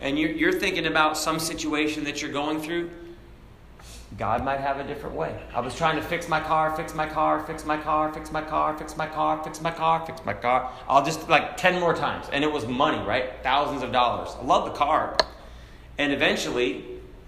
And 0.00 0.18
you're, 0.18 0.30
you're 0.30 0.52
thinking 0.52 0.86
about 0.86 1.16
some 1.16 1.38
situation 1.38 2.04
that 2.04 2.22
you're 2.22 2.32
going 2.32 2.60
through. 2.60 2.90
God 4.18 4.44
might 4.44 4.60
have 4.60 4.80
a 4.80 4.84
different 4.84 5.14
way. 5.14 5.38
I 5.54 5.60
was 5.60 5.74
trying 5.76 5.96
to 5.96 6.02
fix 6.02 6.28
my 6.28 6.40
car, 6.40 6.74
fix 6.76 6.94
my 6.94 7.06
car, 7.06 7.44
fix 7.46 7.64
my 7.64 7.76
car, 7.76 8.12
fix 8.12 8.32
my 8.32 8.42
car, 8.42 8.76
fix 8.76 8.96
my 8.96 9.06
car, 9.06 9.44
fix 9.44 9.60
my 9.60 9.70
car, 9.70 10.04
fix 10.04 10.24
my 10.24 10.34
car. 10.34 10.72
I'll 10.88 11.04
just 11.04 11.28
like 11.28 11.56
10 11.56 11.78
more 11.78 11.94
times. 11.94 12.26
And 12.32 12.42
it 12.42 12.50
was 12.50 12.66
money, 12.66 12.98
right? 13.06 13.30
Thousands 13.42 13.82
of 13.82 13.92
dollars. 13.92 14.30
I 14.40 14.44
love 14.44 14.64
the 14.64 14.76
car. 14.76 15.16
And 15.98 16.12
eventually, 16.12 16.84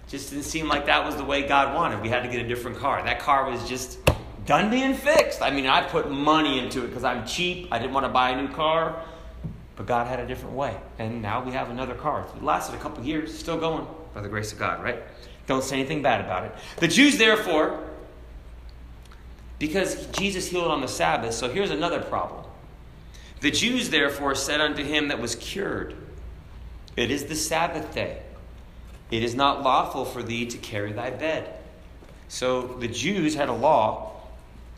just 0.09 0.31
didn't 0.31 0.45
seem 0.45 0.67
like 0.67 0.87
that 0.87 1.05
was 1.05 1.15
the 1.15 1.23
way 1.23 1.47
God 1.47 1.73
wanted. 1.73 2.01
We 2.01 2.09
had 2.09 2.23
to 2.23 2.29
get 2.29 2.43
a 2.43 2.47
different 2.47 2.77
car. 2.77 3.01
That 3.03 3.19
car 3.19 3.49
was 3.49 3.67
just 3.69 3.99
done 4.45 4.69
being 4.69 4.93
fixed. 4.93 5.41
I 5.41 5.51
mean, 5.51 5.67
I 5.67 5.83
put 5.83 6.11
money 6.11 6.59
into 6.59 6.83
it 6.83 6.87
because 6.87 7.03
I'm 7.03 7.25
cheap. 7.25 7.67
I 7.71 7.79
didn't 7.79 7.93
want 7.93 8.05
to 8.05 8.11
buy 8.11 8.31
a 8.31 8.41
new 8.41 8.53
car. 8.53 9.03
But 9.75 9.87
God 9.87 10.07
had 10.07 10.19
a 10.19 10.27
different 10.27 10.55
way. 10.55 10.77
And 10.99 11.21
now 11.21 11.43
we 11.43 11.51
have 11.51 11.69
another 11.69 11.95
car. 11.95 12.27
It 12.35 12.43
lasted 12.43 12.75
a 12.75 12.79
couple 12.79 13.03
years, 13.03 13.37
still 13.37 13.57
going 13.57 13.87
by 14.13 14.21
the 14.21 14.29
grace 14.29 14.51
of 14.51 14.59
God, 14.59 14.83
right? 14.83 15.01
Don't 15.47 15.63
say 15.63 15.79
anything 15.79 16.01
bad 16.01 16.21
about 16.21 16.45
it. 16.45 16.55
The 16.77 16.87
Jews, 16.87 17.17
therefore, 17.17 17.83
because 19.59 20.05
Jesus 20.07 20.47
healed 20.47 20.71
on 20.71 20.81
the 20.81 20.87
Sabbath, 20.87 21.33
so 21.33 21.49
here's 21.49 21.71
another 21.71 22.01
problem. 22.01 22.45
The 23.41 23.51
Jews, 23.51 23.89
therefore, 23.89 24.35
said 24.35 24.61
unto 24.61 24.83
him 24.83 25.09
that 25.09 25.19
was 25.19 25.35
cured, 25.35 25.95
It 26.95 27.11
is 27.11 27.25
the 27.25 27.35
Sabbath 27.35 27.93
day. 27.93 28.21
It 29.11 29.23
is 29.23 29.35
not 29.35 29.63
lawful 29.63 30.05
for 30.05 30.23
thee 30.23 30.45
to 30.45 30.57
carry 30.57 30.91
thy 30.91 31.09
bed. 31.09 31.59
So 32.29 32.61
the 32.79 32.87
Jews 32.87 33.35
had 33.35 33.49
a 33.49 33.53
law, 33.53 34.22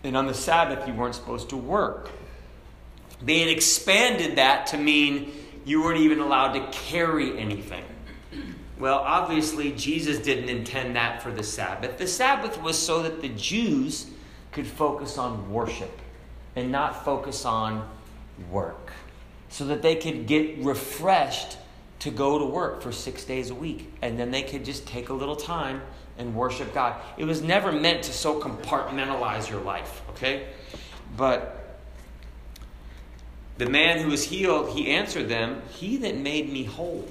and 0.06 0.16
on 0.16 0.28
the 0.28 0.34
Sabbath 0.34 0.88
you 0.88 0.94
weren't 0.94 1.16
supposed 1.16 1.50
to 1.50 1.58
work. 1.58 2.10
They 3.22 3.40
had 3.40 3.50
expanded 3.50 4.38
that 4.38 4.68
to 4.68 4.78
mean 4.78 5.32
you 5.66 5.82
weren't 5.82 6.00
even 6.00 6.20
allowed 6.20 6.54
to 6.54 6.68
carry 6.72 7.38
anything. 7.40 7.84
Well, 8.78 9.00
obviously, 9.00 9.72
Jesus 9.72 10.20
didn't 10.20 10.50
intend 10.50 10.96
that 10.96 11.24
for 11.24 11.32
the 11.32 11.44
Sabbath. 11.44 11.98
The 11.98 12.08
Sabbath 12.08 12.62
was 12.62 12.78
so 12.78 13.04
that 13.04 13.22
the 13.22 13.30
Jews 13.30 14.08
could 14.52 14.68
focus 14.68 15.18
on 15.18 15.52
worship 15.52 15.98
and 16.56 16.72
not 16.72 17.04
focus 17.04 17.46
on 17.46 17.90
work, 18.52 18.92
so 19.50 19.66
that 19.66 19.82
they 19.82 19.96
could 19.96 20.28
get 20.28 20.58
refreshed 20.60 21.58
to 22.00 22.12
go 22.12 22.38
to 22.38 22.46
work 22.46 22.82
for 22.82 22.92
six 22.92 23.24
days 23.24 23.50
a 23.50 23.56
week. 23.56 23.94
And 24.02 24.20
then 24.20 24.32
they 24.32 24.44
could 24.44 24.66
just 24.66 24.86
take 24.86 25.10
a 25.10 25.14
little 25.14 25.36
time 25.36 25.82
and 26.18 26.36
worship 26.36 26.74
God. 26.74 26.96
It 27.18 27.26
was 27.26 27.42
never 27.42 27.72
meant 27.72 28.04
to 28.04 28.14
so 28.14 28.40
compartmentalize 28.40 29.50
your 29.50 29.62
life, 29.62 30.02
okay? 30.12 30.48
But 31.18 31.80
the 33.58 33.70
man 33.70 34.00
who 34.00 34.10
was 34.10 34.24
healed, 34.24 34.70
he 34.76 34.92
answered 34.92 35.30
them, 35.30 35.62
He 35.70 35.98
that 35.98 36.18
made 36.18 36.52
me 36.52 36.64
whole. 36.64 37.08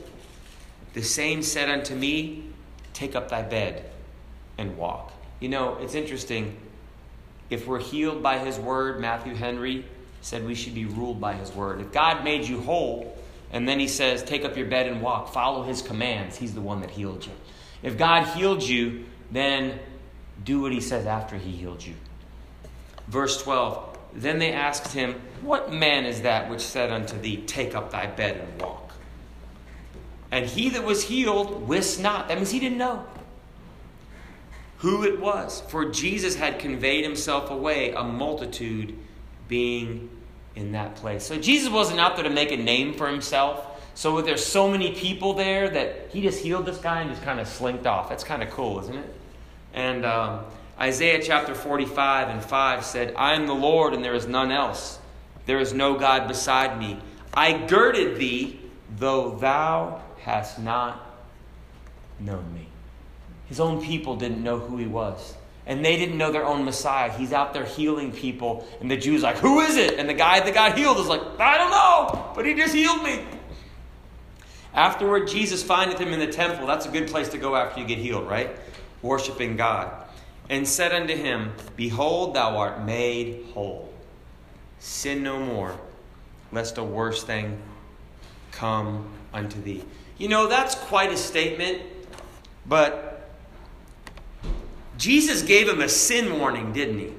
The 0.92 1.02
same 1.02 1.42
said 1.42 1.68
unto 1.68 1.94
me, 1.94 2.44
Take 2.92 3.16
up 3.16 3.28
thy 3.28 3.42
bed 3.42 3.90
and 4.56 4.76
walk. 4.76 5.12
You 5.40 5.48
know, 5.48 5.76
it's 5.80 5.94
interesting. 5.94 6.56
If 7.50 7.66
we're 7.66 7.80
healed 7.80 8.22
by 8.22 8.38
his 8.38 8.58
word, 8.58 9.00
Matthew 9.00 9.34
Henry 9.34 9.84
said 10.22 10.46
we 10.46 10.54
should 10.54 10.74
be 10.74 10.86
ruled 10.86 11.20
by 11.20 11.34
his 11.34 11.52
word. 11.52 11.80
If 11.80 11.92
God 11.92 12.24
made 12.24 12.46
you 12.46 12.60
whole, 12.62 13.18
and 13.52 13.68
then 13.68 13.78
he 13.78 13.88
says, 13.88 14.22
Take 14.22 14.44
up 14.44 14.56
your 14.56 14.66
bed 14.66 14.86
and 14.86 15.02
walk, 15.02 15.32
follow 15.32 15.62
his 15.62 15.82
commands, 15.82 16.36
he's 16.36 16.54
the 16.54 16.60
one 16.60 16.80
that 16.80 16.90
healed 16.90 17.24
you. 17.26 17.32
If 17.84 17.96
God 17.96 18.26
healed 18.36 18.62
you, 18.62 19.04
then 19.30 19.78
do 20.42 20.60
what 20.60 20.72
he 20.72 20.80
says 20.80 21.06
after 21.06 21.36
he 21.36 21.52
healed 21.52 21.84
you. 21.84 21.94
Verse 23.06 23.40
12 23.42 23.98
Then 24.14 24.38
they 24.40 24.52
asked 24.52 24.92
him, 24.92 25.20
What 25.42 25.72
man 25.72 26.06
is 26.06 26.22
that 26.22 26.50
which 26.50 26.62
said 26.62 26.90
unto 26.90 27.16
thee, 27.20 27.36
Take 27.46 27.76
up 27.76 27.92
thy 27.92 28.06
bed 28.06 28.38
and 28.38 28.62
walk? 28.62 28.92
And 30.32 30.46
he 30.46 30.70
that 30.70 30.82
was 30.82 31.04
healed 31.04 31.68
wist 31.68 32.00
not. 32.00 32.28
That 32.28 32.38
means 32.38 32.50
he 32.50 32.58
didn't 32.58 32.78
know 32.78 33.06
who 34.78 35.04
it 35.04 35.20
was. 35.20 35.62
For 35.68 35.86
Jesus 35.86 36.34
had 36.34 36.58
conveyed 36.58 37.04
himself 37.04 37.50
away, 37.50 37.92
a 37.92 38.02
multitude 38.02 38.98
being 39.46 40.10
in 40.56 40.72
that 40.72 40.96
place. 40.96 41.24
So 41.24 41.38
Jesus 41.38 41.70
wasn't 41.70 42.00
out 42.00 42.16
there 42.16 42.24
to 42.24 42.30
make 42.30 42.50
a 42.52 42.56
name 42.56 42.94
for 42.94 43.08
himself. 43.08 43.73
So 43.94 44.20
there's 44.20 44.44
so 44.44 44.68
many 44.68 44.92
people 44.92 45.34
there 45.34 45.68
that 45.70 46.08
he 46.10 46.20
just 46.20 46.42
healed 46.42 46.66
this 46.66 46.78
guy 46.78 47.00
and 47.00 47.10
just 47.10 47.22
kind 47.22 47.38
of 47.38 47.46
slinked 47.46 47.86
off. 47.86 48.08
That's 48.08 48.24
kind 48.24 48.42
of 48.42 48.50
cool, 48.50 48.80
isn't 48.80 48.96
it? 48.96 49.14
And 49.72 50.04
um, 50.04 50.44
Isaiah 50.78 51.22
chapter 51.22 51.54
45 51.54 52.28
and 52.28 52.44
5 52.44 52.84
said, 52.84 53.14
I 53.16 53.34
am 53.34 53.46
the 53.46 53.54
Lord 53.54 53.94
and 53.94 54.04
there 54.04 54.14
is 54.14 54.26
none 54.26 54.50
else. 54.50 54.98
There 55.46 55.60
is 55.60 55.72
no 55.72 55.96
God 55.96 56.26
beside 56.26 56.78
me. 56.78 56.98
I 57.32 57.66
girded 57.66 58.16
thee, 58.16 58.60
though 58.96 59.36
thou 59.36 60.02
hast 60.20 60.58
not 60.58 61.00
known 62.18 62.52
me. 62.54 62.66
His 63.46 63.60
own 63.60 63.82
people 63.82 64.16
didn't 64.16 64.42
know 64.42 64.58
who 64.58 64.76
he 64.76 64.86
was. 64.86 65.34
And 65.66 65.84
they 65.84 65.96
didn't 65.96 66.18
know 66.18 66.30
their 66.30 66.44
own 66.44 66.64
Messiah. 66.64 67.10
He's 67.10 67.32
out 67.32 67.54
there 67.54 67.64
healing 67.64 68.12
people. 68.12 68.66
And 68.80 68.90
the 68.90 68.96
Jews 68.96 69.22
like, 69.22 69.36
who 69.36 69.60
is 69.60 69.76
it? 69.76 69.98
And 69.98 70.08
the 70.08 70.14
guy 70.14 70.40
that 70.40 70.52
got 70.52 70.76
healed 70.76 70.98
is 70.98 71.06
like, 71.06 71.22
I 71.38 71.56
don't 71.56 71.70
know, 71.70 72.32
but 72.34 72.44
he 72.44 72.54
just 72.54 72.74
healed 72.74 73.02
me. 73.02 73.24
Afterward, 74.74 75.28
Jesus 75.28 75.62
findeth 75.62 75.98
him 75.98 76.12
in 76.12 76.18
the 76.18 76.26
temple. 76.26 76.66
That's 76.66 76.86
a 76.86 76.90
good 76.90 77.08
place 77.08 77.28
to 77.28 77.38
go 77.38 77.54
after 77.54 77.80
you 77.80 77.86
get 77.86 77.98
healed, 77.98 78.28
right? 78.28 78.50
Worshipping 79.02 79.56
God. 79.56 80.04
And 80.50 80.66
said 80.66 80.92
unto 80.92 81.14
him, 81.14 81.52
Behold, 81.76 82.34
thou 82.34 82.58
art 82.58 82.84
made 82.84 83.46
whole. 83.54 83.92
Sin 84.80 85.22
no 85.22 85.38
more, 85.38 85.78
lest 86.52 86.76
a 86.76 86.84
worse 86.84 87.22
thing 87.22 87.62
come 88.50 89.08
unto 89.32 89.62
thee. 89.62 89.84
You 90.18 90.28
know, 90.28 90.48
that's 90.48 90.74
quite 90.74 91.12
a 91.12 91.16
statement, 91.16 91.82
but 92.66 93.30
Jesus 94.98 95.42
gave 95.42 95.68
him 95.68 95.80
a 95.80 95.88
sin 95.88 96.38
warning, 96.38 96.72
didn't 96.72 96.98
he? 96.98 97.12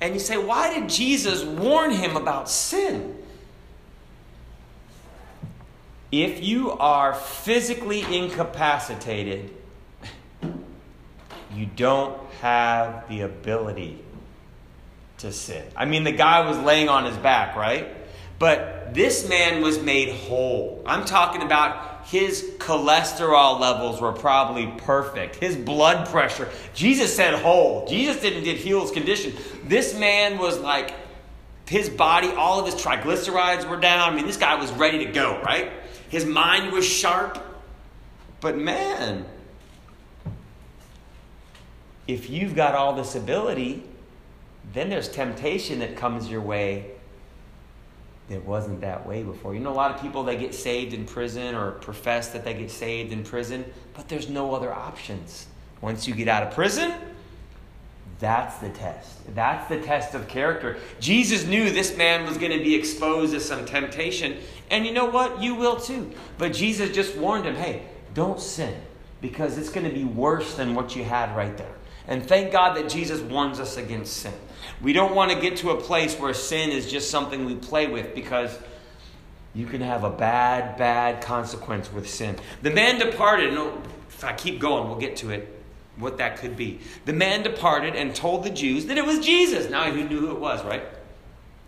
And 0.00 0.14
you 0.14 0.20
say, 0.20 0.36
why 0.36 0.78
did 0.78 0.88
Jesus 0.88 1.44
warn 1.44 1.92
him 1.92 2.16
about 2.16 2.50
sin? 2.50 3.21
If 6.12 6.44
you 6.44 6.72
are 6.72 7.14
physically 7.14 8.02
incapacitated, 8.02 9.50
you 11.54 11.66
don't 11.74 12.20
have 12.42 13.08
the 13.08 13.22
ability 13.22 13.98
to 15.18 15.32
sin. 15.32 15.64
I 15.74 15.86
mean, 15.86 16.04
the 16.04 16.12
guy 16.12 16.46
was 16.46 16.58
laying 16.58 16.90
on 16.90 17.06
his 17.06 17.16
back, 17.16 17.56
right? 17.56 17.88
But 18.38 18.92
this 18.92 19.26
man 19.26 19.62
was 19.62 19.80
made 19.80 20.10
whole. 20.10 20.82
I'm 20.84 21.06
talking 21.06 21.40
about 21.40 22.04
his 22.06 22.42
cholesterol 22.58 23.58
levels 23.58 24.00
were 24.00 24.12
probably 24.12 24.66
perfect. 24.78 25.36
His 25.36 25.56
blood 25.56 26.08
pressure. 26.08 26.50
Jesus 26.74 27.14
said 27.14 27.34
whole. 27.34 27.86
Jesus 27.86 28.20
didn't 28.20 28.44
did 28.44 28.58
heal 28.58 28.82
his 28.82 28.90
condition. 28.90 29.32
This 29.64 29.96
man 29.96 30.38
was 30.38 30.58
like 30.58 30.92
his 31.68 31.88
body, 31.88 32.28
all 32.32 32.60
of 32.60 32.66
his 32.66 32.74
triglycerides 32.74 33.66
were 33.66 33.78
down. 33.78 34.12
I 34.12 34.14
mean, 34.14 34.26
this 34.26 34.36
guy 34.36 34.56
was 34.56 34.70
ready 34.72 35.06
to 35.06 35.12
go, 35.12 35.40
right? 35.42 35.72
His 36.12 36.26
mind 36.26 36.72
was 36.72 36.84
sharp. 36.86 37.38
But 38.42 38.58
man, 38.58 39.24
if 42.06 42.28
you've 42.28 42.54
got 42.54 42.74
all 42.74 42.92
this 42.92 43.14
ability, 43.14 43.82
then 44.74 44.90
there's 44.90 45.08
temptation 45.08 45.78
that 45.78 45.96
comes 45.96 46.28
your 46.28 46.42
way 46.42 46.90
it 48.28 48.44
wasn't 48.44 48.82
that 48.82 49.06
way 49.06 49.22
before. 49.22 49.54
You 49.54 49.60
know, 49.60 49.72
a 49.72 49.74
lot 49.74 49.90
of 49.90 50.00
people 50.00 50.22
they 50.22 50.36
get 50.36 50.54
saved 50.54 50.92
in 50.92 51.06
prison 51.06 51.54
or 51.54 51.72
profess 51.72 52.28
that 52.28 52.44
they 52.44 52.54
get 52.54 52.70
saved 52.70 53.12
in 53.12 53.24
prison, 53.24 53.64
but 53.94 54.08
there's 54.08 54.28
no 54.28 54.54
other 54.54 54.72
options. 54.72 55.46
Once 55.80 56.06
you 56.06 56.14
get 56.14 56.28
out 56.28 56.42
of 56.42 56.54
prison, 56.54 56.92
that's 58.18 58.58
the 58.58 58.68
test. 58.70 59.34
That's 59.34 59.68
the 59.68 59.80
test 59.80 60.14
of 60.14 60.28
character. 60.28 60.78
Jesus 61.00 61.44
knew 61.44 61.70
this 61.70 61.96
man 61.96 62.26
was 62.26 62.38
going 62.38 62.52
to 62.52 62.62
be 62.62 62.74
exposed 62.74 63.32
to 63.32 63.40
some 63.40 63.66
temptation, 63.66 64.38
and 64.70 64.86
you 64.86 64.92
know 64.92 65.06
what? 65.06 65.42
You 65.42 65.54
will 65.54 65.76
too. 65.76 66.12
But 66.38 66.52
Jesus 66.52 66.94
just 66.94 67.16
warned 67.16 67.46
him 67.46 67.56
hey, 67.56 67.82
don't 68.14 68.40
sin 68.40 68.74
because 69.20 69.58
it's 69.58 69.70
going 69.70 69.88
to 69.88 69.94
be 69.94 70.04
worse 70.04 70.54
than 70.54 70.74
what 70.74 70.96
you 70.96 71.04
had 71.04 71.34
right 71.36 71.56
there. 71.56 71.74
And 72.08 72.26
thank 72.26 72.52
God 72.52 72.76
that 72.76 72.88
Jesus 72.88 73.20
warns 73.20 73.60
us 73.60 73.76
against 73.76 74.16
sin. 74.16 74.34
We 74.80 74.92
don't 74.92 75.14
want 75.14 75.30
to 75.30 75.40
get 75.40 75.56
to 75.58 75.70
a 75.70 75.80
place 75.80 76.18
where 76.18 76.34
sin 76.34 76.70
is 76.70 76.90
just 76.90 77.10
something 77.10 77.44
we 77.44 77.54
play 77.54 77.86
with 77.86 78.14
because 78.14 78.58
you 79.54 79.66
can 79.66 79.80
have 79.80 80.02
a 80.02 80.10
bad, 80.10 80.76
bad 80.76 81.22
consequence 81.22 81.92
with 81.92 82.08
sin. 82.08 82.36
The 82.62 82.70
man 82.70 82.98
departed, 82.98 83.54
and 83.54 83.84
if 84.08 84.24
I 84.24 84.32
keep 84.32 84.58
going, 84.58 84.88
we'll 84.88 84.98
get 84.98 85.16
to 85.18 85.30
it. 85.30 85.61
What 85.96 86.18
that 86.18 86.38
could 86.38 86.56
be. 86.56 86.80
The 87.04 87.12
man 87.12 87.42
departed 87.42 87.94
and 87.94 88.14
told 88.14 88.44
the 88.44 88.50
Jews 88.50 88.86
that 88.86 88.98
it 88.98 89.04
was 89.04 89.24
Jesus. 89.24 89.70
Now 89.70 89.92
he 89.92 90.02
knew 90.02 90.20
who 90.20 90.30
it 90.30 90.40
was, 90.40 90.64
right? 90.64 90.84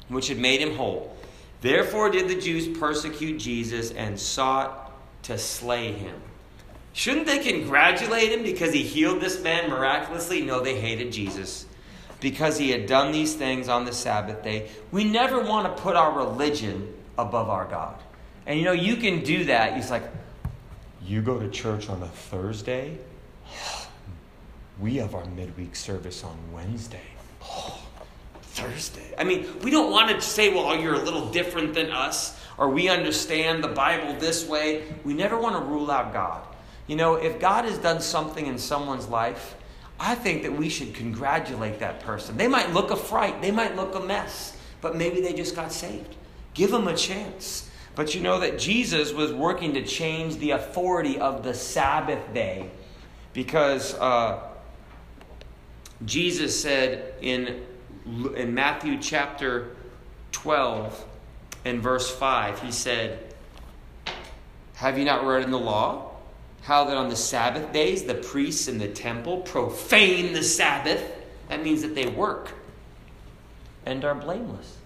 Which 0.08 0.28
had 0.28 0.38
made 0.38 0.60
him 0.60 0.76
whole. 0.76 1.16
Therefore 1.60 2.10
did 2.10 2.28
the 2.28 2.40
Jews 2.40 2.66
persecute 2.78 3.38
Jesus 3.38 3.90
and 3.90 4.18
sought 4.18 4.92
to 5.24 5.38
slay 5.38 5.92
him. 5.92 6.14
Shouldn't 6.92 7.26
they 7.26 7.38
congratulate 7.38 8.30
him 8.30 8.42
because 8.42 8.72
he 8.72 8.82
healed 8.82 9.20
this 9.20 9.42
man 9.42 9.68
miraculously? 9.68 10.42
No, 10.42 10.60
they 10.60 10.80
hated 10.80 11.12
Jesus 11.12 11.66
because 12.20 12.56
he 12.56 12.70
had 12.70 12.86
done 12.86 13.12
these 13.12 13.34
things 13.34 13.68
on 13.68 13.84
the 13.84 13.92
Sabbath 13.92 14.42
day. 14.42 14.70
We 14.92 15.04
never 15.04 15.40
want 15.40 15.76
to 15.76 15.82
put 15.82 15.96
our 15.96 16.12
religion 16.12 16.94
above 17.18 17.48
our 17.48 17.66
God. 17.66 17.98
And 18.46 18.58
you 18.58 18.64
know, 18.64 18.72
you 18.72 18.96
can 18.96 19.24
do 19.24 19.44
that. 19.46 19.74
He's 19.74 19.90
like, 19.90 20.04
you 21.04 21.20
go 21.20 21.38
to 21.38 21.50
church 21.50 21.88
on 21.88 22.02
a 22.02 22.08
Thursday? 22.08 22.96
We 24.78 24.96
have 24.96 25.14
our 25.14 25.24
midweek 25.26 25.76
service 25.76 26.24
on 26.24 26.36
Wednesday. 26.52 27.00
Thursday. 28.42 29.14
I 29.18 29.24
mean, 29.24 29.46
we 29.62 29.70
don't 29.70 29.90
want 29.90 30.10
to 30.10 30.20
say, 30.20 30.52
well, 30.52 30.76
you're 30.76 30.94
a 30.94 31.02
little 31.02 31.30
different 31.30 31.74
than 31.74 31.90
us, 31.90 32.38
or 32.56 32.68
we 32.68 32.88
understand 32.88 33.64
the 33.64 33.68
Bible 33.68 34.14
this 34.18 34.48
way. 34.48 34.84
We 35.04 35.14
never 35.14 35.38
want 35.38 35.56
to 35.56 35.62
rule 35.62 35.90
out 35.90 36.12
God. 36.12 36.46
You 36.86 36.96
know, 36.96 37.14
if 37.14 37.40
God 37.40 37.64
has 37.64 37.78
done 37.78 38.00
something 38.00 38.46
in 38.46 38.58
someone's 38.58 39.08
life, 39.08 39.56
I 39.98 40.14
think 40.14 40.42
that 40.42 40.52
we 40.52 40.68
should 40.68 40.94
congratulate 40.94 41.78
that 41.80 42.00
person. 42.00 42.36
They 42.36 42.48
might 42.48 42.72
look 42.72 42.90
a 42.90 42.96
fright, 42.96 43.40
they 43.40 43.50
might 43.50 43.74
look 43.74 43.94
a 43.94 44.00
mess, 44.00 44.56
but 44.80 44.96
maybe 44.96 45.20
they 45.20 45.32
just 45.32 45.56
got 45.56 45.72
saved. 45.72 46.14
Give 46.52 46.70
them 46.70 46.88
a 46.88 46.96
chance. 46.96 47.70
But 47.94 48.14
you 48.14 48.20
know 48.20 48.40
that 48.40 48.58
Jesus 48.58 49.12
was 49.12 49.32
working 49.32 49.74
to 49.74 49.84
change 49.84 50.36
the 50.36 50.52
authority 50.52 51.18
of 51.18 51.42
the 51.42 51.54
Sabbath 51.54 52.34
day 52.34 52.68
because 53.32 53.94
uh, 53.94 54.40
Jesus 56.04 56.60
said 56.60 57.14
in, 57.20 57.62
in 58.36 58.54
Matthew 58.54 58.98
chapter 59.00 59.76
12 60.32 61.04
and 61.64 61.80
verse 61.82 62.10
5, 62.10 62.60
he 62.62 62.72
said, 62.72 63.34
Have 64.74 64.98
you 64.98 65.04
not 65.04 65.24
read 65.24 65.42
in 65.42 65.50
the 65.50 65.58
law? 65.58 66.14
how 66.64 66.84
that 66.84 66.96
on 66.96 67.10
the 67.10 67.16
Sabbath 67.16 67.72
days 67.72 68.04
the 68.04 68.14
priests 68.14 68.68
in 68.68 68.78
the 68.78 68.88
temple 68.88 69.38
profane 69.38 70.32
the 70.32 70.42
Sabbath. 70.42 71.02
That 71.48 71.62
means 71.62 71.82
that 71.82 71.94
they 71.94 72.06
work 72.06 72.52
and 73.84 74.02
are 74.04 74.14
blameless. 74.14 74.78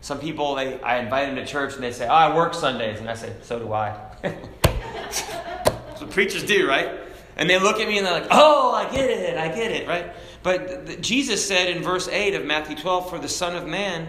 Some 0.00 0.18
people, 0.18 0.54
they, 0.54 0.80
I 0.80 0.98
invite 0.98 1.26
them 1.26 1.36
to 1.36 1.44
church 1.44 1.74
and 1.74 1.82
they 1.82 1.92
say, 1.92 2.06
oh, 2.06 2.12
I 2.12 2.34
work 2.34 2.54
Sundays. 2.54 3.00
And 3.00 3.10
I 3.10 3.14
say, 3.14 3.34
so 3.42 3.58
do 3.58 3.72
I. 3.72 3.98
That's 4.22 6.00
what 6.00 6.10
preachers 6.10 6.44
do, 6.44 6.66
right? 6.66 6.97
And 7.38 7.48
they 7.48 7.58
look 7.58 7.78
at 7.78 7.86
me 7.86 7.98
and 7.98 8.06
they're 8.06 8.20
like, 8.20 8.28
oh, 8.32 8.72
I 8.72 8.90
get 8.90 9.08
it, 9.08 9.38
I 9.38 9.48
get 9.48 9.70
it, 9.70 9.86
right? 9.86 10.12
But 10.42 11.00
Jesus 11.00 11.46
said 11.46 11.68
in 11.68 11.82
verse 11.82 12.08
8 12.08 12.34
of 12.34 12.44
Matthew 12.44 12.76
12, 12.76 13.08
For 13.08 13.18
the 13.18 13.28
Son 13.28 13.54
of 13.54 13.66
Man 13.66 14.08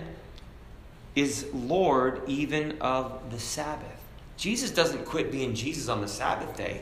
is 1.15 1.47
Lord 1.53 2.21
even 2.27 2.79
of 2.81 3.31
the 3.31 3.39
Sabbath. 3.39 3.85
Jesus 4.35 4.71
doesn't 4.71 5.05
quit 5.05 5.31
being 5.31 5.53
Jesus 5.53 5.89
on 5.89 6.01
the 6.01 6.07
Sabbath 6.07 6.57
day. 6.57 6.81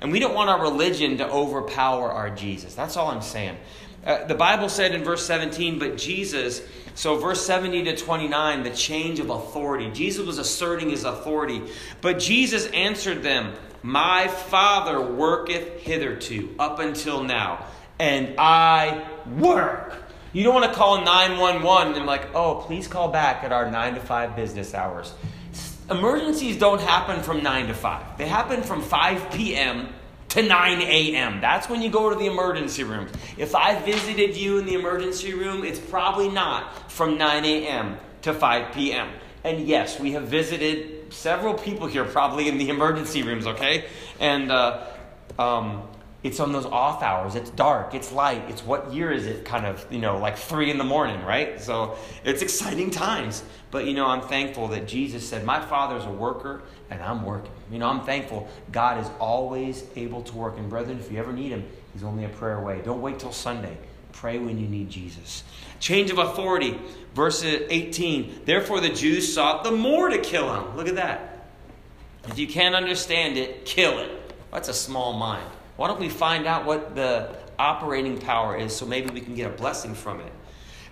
And 0.00 0.10
we 0.10 0.18
don't 0.18 0.34
want 0.34 0.50
our 0.50 0.62
religion 0.62 1.18
to 1.18 1.30
overpower 1.30 2.10
our 2.10 2.30
Jesus. 2.30 2.74
That's 2.74 2.96
all 2.96 3.10
I'm 3.10 3.22
saying. 3.22 3.56
Uh, 4.04 4.24
the 4.24 4.34
Bible 4.34 4.68
said 4.68 4.94
in 4.94 5.04
verse 5.04 5.24
17, 5.26 5.78
but 5.78 5.96
Jesus, 5.96 6.62
so 6.94 7.18
verse 7.18 7.44
70 7.44 7.84
to 7.84 7.96
29, 7.96 8.62
the 8.62 8.70
change 8.70 9.20
of 9.20 9.30
authority. 9.30 9.90
Jesus 9.92 10.26
was 10.26 10.38
asserting 10.38 10.90
his 10.90 11.04
authority. 11.04 11.62
But 12.00 12.18
Jesus 12.18 12.66
answered 12.68 13.22
them, 13.22 13.54
My 13.82 14.28
Father 14.28 15.00
worketh 15.00 15.80
hitherto, 15.80 16.54
up 16.58 16.78
until 16.78 17.22
now, 17.22 17.66
and 17.98 18.34
I 18.38 19.06
work. 19.38 19.94
You 20.32 20.44
don't 20.44 20.54
want 20.54 20.72
to 20.72 20.78
call 20.78 21.04
911 21.04 21.94
and 21.94 22.06
like, 22.06 22.34
oh, 22.34 22.64
please 22.66 22.88
call 22.88 23.08
back 23.08 23.44
at 23.44 23.52
our 23.52 23.70
9 23.70 23.94
to 23.94 24.00
5 24.00 24.36
business 24.36 24.72
hours 24.72 25.12
emergencies 25.90 26.56
don't 26.56 26.80
happen 26.80 27.22
from 27.22 27.42
9 27.42 27.68
to 27.68 27.74
5. 27.74 28.18
They 28.18 28.26
happen 28.26 28.62
from 28.62 28.82
5 28.82 29.30
p.m. 29.32 29.88
to 30.30 30.42
9 30.42 30.80
a.m. 30.80 31.40
That's 31.40 31.68
when 31.68 31.82
you 31.82 31.90
go 31.90 32.10
to 32.10 32.16
the 32.16 32.26
emergency 32.26 32.84
room. 32.84 33.08
If 33.36 33.54
I 33.54 33.78
visited 33.80 34.36
you 34.36 34.58
in 34.58 34.66
the 34.66 34.74
emergency 34.74 35.34
room, 35.34 35.64
it's 35.64 35.78
probably 35.78 36.28
not 36.28 36.90
from 36.90 37.18
9 37.18 37.44
a.m. 37.44 37.98
to 38.22 38.32
5 38.32 38.74
p.m. 38.74 39.08
And 39.44 39.66
yes, 39.66 39.98
we 39.98 40.12
have 40.12 40.24
visited 40.24 41.12
several 41.12 41.54
people 41.54 41.86
here 41.86 42.04
probably 42.04 42.48
in 42.48 42.58
the 42.58 42.68
emergency 42.68 43.22
rooms, 43.22 43.46
okay? 43.46 43.86
And 44.20 44.52
uh, 44.52 44.86
um, 45.38 45.82
it's 46.22 46.38
on 46.38 46.52
those 46.52 46.66
off 46.66 47.02
hours. 47.02 47.34
It's 47.34 47.50
dark. 47.50 47.94
It's 47.94 48.12
light. 48.12 48.44
It's 48.48 48.64
what 48.64 48.92
year 48.92 49.10
is 49.10 49.26
it? 49.26 49.44
Kind 49.44 49.66
of, 49.66 49.84
you 49.90 49.98
know, 49.98 50.18
like 50.18 50.36
three 50.36 50.70
in 50.70 50.78
the 50.78 50.84
morning, 50.84 51.24
right? 51.24 51.60
So 51.60 51.96
it's 52.24 52.42
exciting 52.42 52.90
times. 52.90 53.42
But, 53.72 53.86
you 53.86 53.94
know, 53.94 54.06
I'm 54.06 54.20
thankful 54.20 54.68
that 54.68 54.86
Jesus 54.86 55.28
said, 55.28 55.44
My 55.44 55.60
Father's 55.60 56.04
a 56.04 56.10
worker 56.10 56.62
and 56.90 57.02
I'm 57.02 57.24
working. 57.24 57.50
You 57.70 57.78
know, 57.80 57.88
I'm 57.88 58.04
thankful 58.04 58.48
God 58.70 59.02
is 59.02 59.10
always 59.18 59.84
able 59.96 60.22
to 60.22 60.36
work. 60.36 60.58
And, 60.58 60.70
brethren, 60.70 60.98
if 61.00 61.10
you 61.10 61.18
ever 61.18 61.32
need 61.32 61.50
Him, 61.50 61.64
He's 61.92 62.04
only 62.04 62.24
a 62.24 62.28
prayer 62.28 62.58
away. 62.58 62.80
Don't 62.84 63.02
wait 63.02 63.18
till 63.18 63.32
Sunday. 63.32 63.76
Pray 64.12 64.38
when 64.38 64.58
you 64.58 64.68
need 64.68 64.90
Jesus. 64.90 65.42
Change 65.80 66.10
of 66.10 66.18
authority. 66.18 66.78
Verse 67.14 67.42
18. 67.44 68.42
Therefore, 68.44 68.80
the 68.80 68.90
Jews 68.90 69.32
sought 69.32 69.64
the 69.64 69.72
more 69.72 70.08
to 70.08 70.18
kill 70.18 70.52
him. 70.54 70.76
Look 70.76 70.88
at 70.88 70.96
that. 70.96 71.48
If 72.28 72.38
you 72.38 72.46
can't 72.46 72.74
understand 72.74 73.36
it, 73.36 73.64
kill 73.64 73.98
it. 73.98 74.10
That's 74.52 74.68
a 74.68 74.74
small 74.74 75.12
mind. 75.12 75.48
Why 75.76 75.88
don't 75.88 76.00
we 76.00 76.08
find 76.08 76.46
out 76.46 76.64
what 76.64 76.94
the 76.94 77.36
operating 77.58 78.18
power 78.18 78.56
is 78.56 78.74
so 78.74 78.86
maybe 78.86 79.10
we 79.10 79.20
can 79.20 79.34
get 79.34 79.46
a 79.46 79.54
blessing 79.54 79.94
from 79.94 80.20
it? 80.20 80.32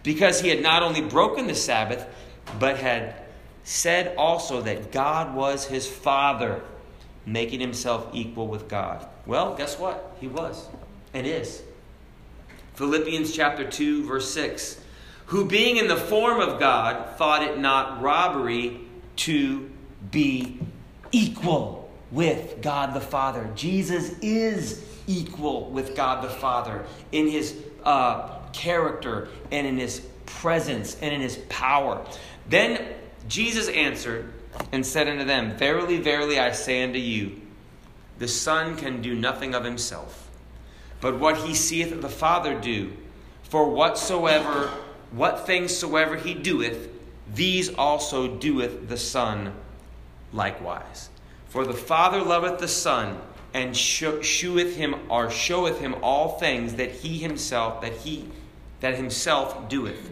Because 0.02 0.40
he 0.40 0.48
had 0.48 0.62
not 0.62 0.83
only 0.83 1.02
broken 1.02 1.46
the 1.46 1.54
Sabbath, 1.54 2.06
but 2.59 2.78
had 2.78 3.14
said 3.64 4.16
also 4.16 4.62
that 4.62 4.90
God 4.90 5.35
was 5.35 5.66
his 5.66 5.87
Father, 5.87 6.62
making 7.26 7.61
himself 7.61 8.09
equal 8.12 8.48
with 8.48 8.66
God. 8.68 9.06
Well, 9.26 9.54
guess 9.54 9.78
what? 9.78 10.16
He 10.20 10.26
was 10.26 10.68
and 11.12 11.26
is. 11.26 11.62
Philippians 12.81 13.33
chapter 13.33 13.69
2, 13.69 14.07
verse 14.07 14.33
6. 14.33 14.81
Who 15.27 15.45
being 15.45 15.77
in 15.77 15.87
the 15.87 15.99
form 15.99 16.40
of 16.40 16.59
God 16.59 17.19
thought 17.19 17.43
it 17.43 17.59
not 17.59 18.01
robbery 18.01 18.81
to 19.16 19.71
be 20.11 20.59
equal 21.12 21.93
with 22.11 22.62
God 22.62 22.95
the 22.95 23.01
Father. 23.03 23.51
Jesus 23.55 24.19
is 24.23 24.83
equal 25.07 25.69
with 25.69 25.95
God 25.95 26.25
the 26.25 26.31
Father 26.31 26.87
in 27.12 27.29
his 27.29 27.55
uh, 27.85 28.38
character 28.55 29.29
and 29.53 29.66
in 29.66 29.77
his 29.77 30.01
presence 30.25 30.97
and 31.03 31.12
in 31.12 31.21
his 31.21 31.37
power. 31.51 32.03
Then 32.49 32.95
Jesus 33.29 33.69
answered 33.69 34.33
and 34.73 34.87
said 34.87 35.07
unto 35.07 35.25
them, 35.25 35.55
Verily, 35.59 35.99
verily, 35.99 36.40
I 36.40 36.53
say 36.53 36.83
unto 36.83 36.99
you, 36.99 37.43
the 38.19 38.27
Son 38.27 38.75
can 38.75 39.03
do 39.03 39.14
nothing 39.14 39.55
of 39.55 39.64
himself, 39.64 40.30
but 41.01 41.19
what 41.19 41.39
he 41.39 41.55
seeth 41.55 42.01
the 42.01 42.09
Father 42.09 42.59
do. 42.59 42.93
For 43.43 43.69
whatsoever, 43.69 44.71
what 45.11 45.47
things 45.47 45.77
soever 45.77 46.17
he 46.17 46.35
doeth, 46.35 46.89
these 47.35 47.73
also 47.75 48.37
doeth 48.37 48.89
the 48.89 48.97
Son 48.97 49.53
likewise. 50.33 51.11
For 51.49 51.67
the 51.67 51.75
Father 51.75 52.23
loveth 52.23 52.61
the 52.61 52.69
Son, 52.69 53.21
and 53.53 53.77
sheweth 53.77 54.77
him 54.77 54.95
or 55.09 55.31
showeth 55.31 55.81
him 55.81 55.97
all 56.03 56.39
things 56.39 56.75
that 56.75 56.93
he 56.93 57.19
himself 57.19 57.81
that 57.81 57.93
he 57.93 58.29
that 58.79 58.95
himself 58.95 59.69
doeth. 59.69 60.11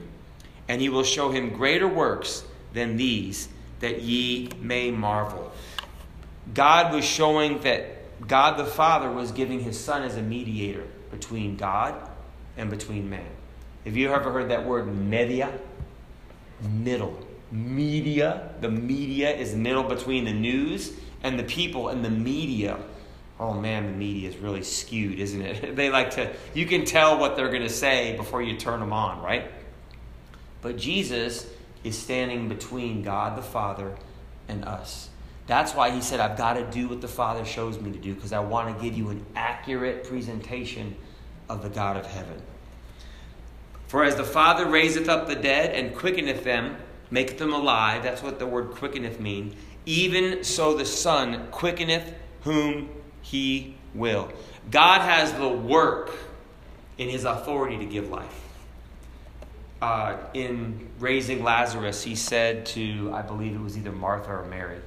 And 0.68 0.80
he 0.80 0.88
will 0.88 1.04
show 1.04 1.30
him 1.30 1.50
greater 1.50 1.88
works 1.88 2.44
than 2.72 2.96
these, 2.96 3.48
that 3.80 4.02
ye 4.02 4.50
may 4.60 4.90
marvel. 4.90 5.52
God 6.52 6.92
was 6.92 7.04
showing 7.04 7.60
that 7.60 7.97
God 8.26 8.58
the 8.58 8.64
Father 8.64 9.10
was 9.10 9.32
giving 9.32 9.60
his 9.60 9.78
Son 9.78 10.02
as 10.02 10.16
a 10.16 10.22
mediator 10.22 10.84
between 11.10 11.56
God 11.56 11.94
and 12.56 12.70
between 12.70 13.08
man. 13.08 13.30
Have 13.84 13.96
you 13.96 14.12
ever 14.12 14.32
heard 14.32 14.50
that 14.50 14.66
word 14.66 14.94
media? 14.94 15.52
Middle. 16.60 17.18
Media. 17.52 18.50
The 18.60 18.70
media 18.70 19.34
is 19.34 19.54
middle 19.54 19.84
between 19.84 20.24
the 20.24 20.32
news 20.32 20.92
and 21.22 21.38
the 21.38 21.44
people 21.44 21.88
and 21.88 22.04
the 22.04 22.10
media 22.10 22.78
oh 23.40 23.52
man 23.52 23.86
the 23.86 23.92
media 23.92 24.28
is 24.28 24.36
really 24.36 24.62
skewed 24.62 25.18
isn't 25.18 25.42
it 25.42 25.76
they 25.76 25.90
like 25.90 26.10
to 26.10 26.30
you 26.54 26.66
can 26.66 26.84
tell 26.84 27.18
what 27.18 27.36
they're 27.36 27.50
going 27.50 27.62
to 27.62 27.68
say 27.68 28.16
before 28.16 28.42
you 28.42 28.56
turn 28.56 28.80
them 28.80 28.92
on 28.92 29.22
right 29.22 29.50
but 30.62 30.76
jesus 30.76 31.46
is 31.84 31.96
standing 31.96 32.48
between 32.48 33.02
god 33.02 33.36
the 33.36 33.42
father 33.42 33.94
and 34.48 34.64
us 34.64 35.08
that's 35.48 35.74
why 35.74 35.90
he 35.90 36.00
said 36.00 36.20
i've 36.20 36.38
got 36.38 36.54
to 36.54 36.64
do 36.70 36.88
what 36.88 37.00
the 37.00 37.08
father 37.08 37.44
shows 37.44 37.80
me 37.80 37.90
to 37.90 37.98
do 37.98 38.14
because 38.14 38.32
i 38.32 38.38
want 38.38 38.74
to 38.74 38.84
give 38.84 38.96
you 38.96 39.10
an 39.10 39.24
accurate 39.34 40.04
presentation 40.04 40.94
of 41.48 41.62
the 41.62 41.68
god 41.68 41.96
of 41.96 42.06
heaven 42.06 42.40
for 43.88 44.04
as 44.04 44.14
the 44.14 44.24
father 44.24 44.66
raiseth 44.66 45.08
up 45.08 45.26
the 45.26 45.34
dead 45.34 45.74
and 45.74 45.96
quickeneth 45.96 46.44
them 46.44 46.76
maketh 47.10 47.38
them 47.38 47.52
alive 47.52 48.04
that's 48.04 48.22
what 48.22 48.38
the 48.38 48.46
word 48.46 48.70
quickeneth 48.70 49.18
mean 49.18 49.56
even 49.88 50.44
so 50.44 50.76
the 50.76 50.84
Son 50.84 51.48
quickeneth 51.50 52.12
whom 52.42 52.90
he 53.22 53.74
will. 53.94 54.30
God 54.70 55.00
has 55.00 55.32
the 55.32 55.48
work 55.48 56.12
in 56.98 57.08
his 57.08 57.24
authority 57.24 57.78
to 57.78 57.86
give 57.86 58.10
life. 58.10 58.44
Uh, 59.80 60.18
in 60.34 60.90
raising 60.98 61.42
Lazarus, 61.42 62.02
he 62.02 62.16
said 62.16 62.66
to, 62.66 63.10
I 63.14 63.22
believe 63.22 63.54
it 63.54 63.60
was 63.60 63.78
either 63.78 63.92
Martha 63.92 64.30
or 64.30 64.44
Mary, 64.44 64.80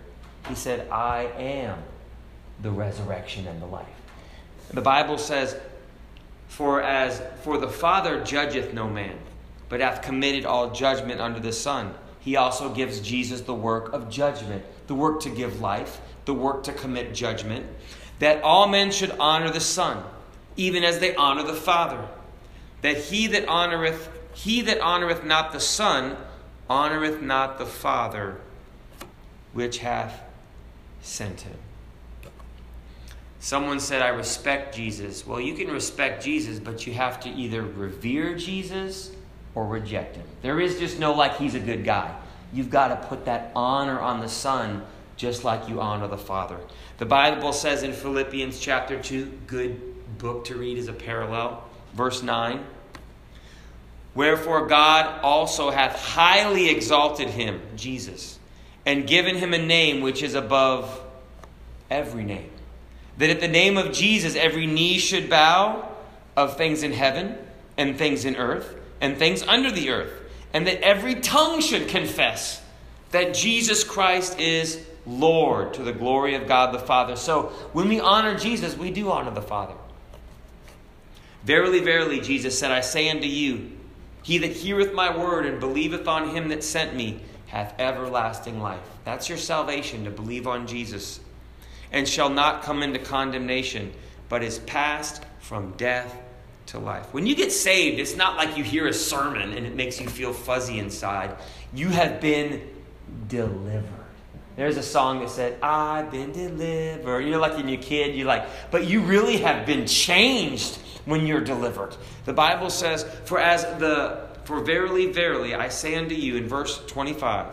he 0.48 0.56
said, 0.56 0.90
I 0.90 1.24
am 1.38 1.80
the 2.62 2.72
resurrection 2.72 3.48
and 3.48 3.62
the 3.62 3.66
life. 3.66 3.88
The 4.74 4.82
Bible 4.82 5.18
says, 5.18 5.58
For 6.48 6.82
as 6.82 7.22
for 7.44 7.58
the 7.58 7.68
Father 7.68 8.24
judgeth 8.24 8.74
no 8.74 8.88
man, 8.88 9.18
but 9.70 9.82
hath 9.82 10.02
committed 10.02 10.46
all 10.46 10.72
judgment 10.72 11.20
unto 11.20 11.40
the 11.40 11.52
Son. 11.52 11.94
He 12.20 12.36
also 12.36 12.74
gives 12.74 13.02
Jesus 13.02 13.42
the 13.42 13.54
work 13.54 13.94
of 13.94 14.10
judgment, 14.10 14.64
the 14.88 14.96
work 14.96 15.22
to 15.22 15.30
give 15.30 15.60
life, 15.60 16.00
the 16.26 16.34
work 16.34 16.64
to 16.64 16.74
commit 16.74 17.14
judgment, 17.14 17.66
that 18.20 18.44
all 18.44 18.68
men 18.68 18.92
should 18.92 19.12
honor 19.20 19.50
the 19.50 19.60
Son, 19.60 20.04
even 20.56 20.84
as 20.84 21.00
they 21.00 21.16
honor 21.16 21.44
the 21.44 21.54
Father. 21.54 22.08
That 22.82 22.98
he 22.98 23.28
that 23.28 23.48
honoreth 23.48 24.08
he 24.34 24.62
that 24.62 24.80
honoreth 24.80 25.26
not 25.26 25.52
the 25.52 25.60
Son 25.60 26.16
honoreth 26.70 27.22
not 27.22 27.58
the 27.58 27.66
Father 27.66 28.38
which 29.54 29.80
hath 29.80 30.22
sent 31.02 31.42
him. 31.42 31.58
Someone 33.40 33.80
said, 33.80 34.04
I 34.04 34.10
respect 34.10 34.76
Jesus. 34.76 35.26
Well, 35.26 35.42
you 35.42 35.56
can 35.56 35.72
respect 35.72 36.24
Jesus, 36.24 36.60
but 36.60 36.86
you 36.86 36.94
have 36.94 37.20
to 37.22 37.30
either 37.30 37.64
revere 37.64 38.36
Jesus 38.36 39.12
or 39.56 39.66
reject 39.66 40.16
him. 40.16 40.26
There 40.44 40.60
is 40.60 40.80
just 40.80 41.00
no 41.00 41.14
like 41.14 41.38
he's 41.38 41.56
a 41.56 41.60
good 41.60 41.84
guy. 41.84 42.16
You've 42.54 42.70
got 42.70 42.90
to 42.90 43.08
put 43.08 43.26
that 43.26 43.52
honor 43.56 44.00
on 44.00 44.20
the 44.20 44.30
Son 44.30 44.84
just 45.18 45.44
like 45.44 45.70
you 45.70 45.82
honor 45.82 46.08
the 46.08 46.18
Father. 46.18 46.58
The 46.98 47.06
Bible 47.06 47.54
says 47.54 47.84
in 47.84 47.94
Philippians 47.94 48.60
chapter 48.60 49.02
2, 49.02 49.40
good 49.48 50.18
book 50.18 50.46
to 50.46 50.56
read 50.56 50.78
as 50.78 50.88
a 50.88 50.94
parallel, 50.94 51.64
verse 51.94 52.22
9. 52.22 52.64
Wherefore 54.14 54.68
God 54.68 55.22
also 55.24 55.72
hath 55.72 55.96
highly 55.96 56.70
exalted 56.70 57.30
him, 57.30 57.62
Jesus, 57.76 58.38
and 58.86 59.08
given 59.08 59.36
him 59.36 59.54
a 59.54 59.58
name 59.58 60.02
which 60.02 60.24
is 60.24 60.34
above 60.34 61.02
every 61.90 62.24
name. 62.24 62.50
That 63.18 63.30
at 63.30 63.40
the 63.40 63.48
name 63.48 63.78
of 63.78 63.92
Jesus 63.92 64.36
every 64.36 64.66
knee 64.66 64.98
should 64.98 65.30
bow 65.30 65.90
of 66.36 66.58
things 66.58 66.84
in 66.84 66.94
heaven 66.94 67.38
and 67.78 67.98
things 67.98 68.26
in 68.26 68.36
earth 68.36 68.76
and 69.00 69.18
things 69.18 69.44
under 69.44 69.72
the 69.72 69.90
earth, 69.90 70.12
and 70.54 70.68
that 70.68 70.82
every 70.82 71.16
tongue 71.16 71.60
should 71.60 71.88
confess 71.88 72.62
that 73.12 73.34
Jesus 73.34 73.84
Christ 73.84 74.40
is 74.40 74.86
Lord 75.06 75.74
to 75.74 75.84
the 75.84 75.92
glory 75.92 76.36
of 76.36 76.48
God 76.48 76.74
the 76.74 76.80
Father. 76.80 77.16
So 77.16 77.52
when 77.74 77.90
we 77.90 78.00
honor 78.00 78.38
Jesus, 78.38 78.78
we 78.78 78.92
do 78.92 79.12
honor 79.12 79.32
the 79.32 79.42
Father. 79.42 79.74
Verily, 81.44 81.80
verily, 81.80 82.22
Jesus 82.22 82.58
said, 82.58 82.72
I 82.72 82.82
say 82.82 83.10
unto 83.10 83.26
you, 83.26 83.72
he 84.22 84.38
that 84.38 84.52
heareth 84.52 84.94
my 84.94 85.18
word 85.18 85.48
and 85.48 85.60
believeth 85.60 86.08
on 86.08 86.36
him 86.36 86.50
that 86.50 86.64
sent 86.64 86.96
me 86.96 87.20
hath 87.52 87.78
everlasting 87.80 88.62
life. 88.62 88.80
That's 89.04 89.28
your 89.28 89.38
salvation, 89.38 90.06
to 90.06 90.10
believe 90.10 90.48
on 90.48 90.68
Jesus. 90.68 91.20
And 91.92 92.08
shall 92.08 92.30
not 92.30 92.64
come 92.64 92.82
into 92.82 92.98
condemnation, 92.98 93.92
but 94.30 94.42
is 94.42 94.60
passed 94.60 95.26
from 95.42 95.72
death 95.72 96.18
to 96.68 96.80
life. 96.80 97.14
When 97.14 97.28
you 97.28 97.36
get 97.36 97.52
saved, 97.52 98.00
it's 98.00 98.16
not 98.16 98.38
like 98.38 98.58
you 98.58 98.64
hear 98.64 98.88
a 98.88 98.94
sermon 98.94 99.52
and 99.52 99.68
it 99.68 99.76
makes 99.76 100.00
you 100.00 100.08
feel 100.08 100.32
fuzzy 100.32 100.80
inside. 100.80 101.36
You 101.74 101.90
have 101.90 102.22
been 102.22 102.66
delivered. 103.28 103.84
There's 104.56 104.78
a 104.78 104.84
song 104.84 105.20
that 105.20 105.30
said, 105.30 105.58
I've 105.62 106.10
been 106.10 106.32
delivered. 106.32 107.20
You 107.22 107.32
know, 107.32 107.40
like 107.40 107.62
you're 107.62 107.78
a 107.78 107.82
kid, 107.82 108.16
you're 108.16 108.28
like, 108.28 108.48
but 108.72 108.86
you 108.86 109.02
really 109.02 109.38
have 109.38 109.66
been 109.66 109.86
changed 109.86 110.78
when 111.04 111.28
you're 111.28 111.42
delivered. 111.42 111.98
The 112.24 112.34
Bible 112.34 112.70
says, 112.70 113.04
For 113.26 113.40
as 113.40 113.64
the 113.80 114.31
for 114.52 114.60
verily, 114.60 115.06
verily, 115.06 115.56
I 115.56 115.70
say 115.70 115.96
unto 115.96 116.14
you 116.14 116.36
in 116.36 116.46
verse 116.46 116.86
25, 116.88 117.46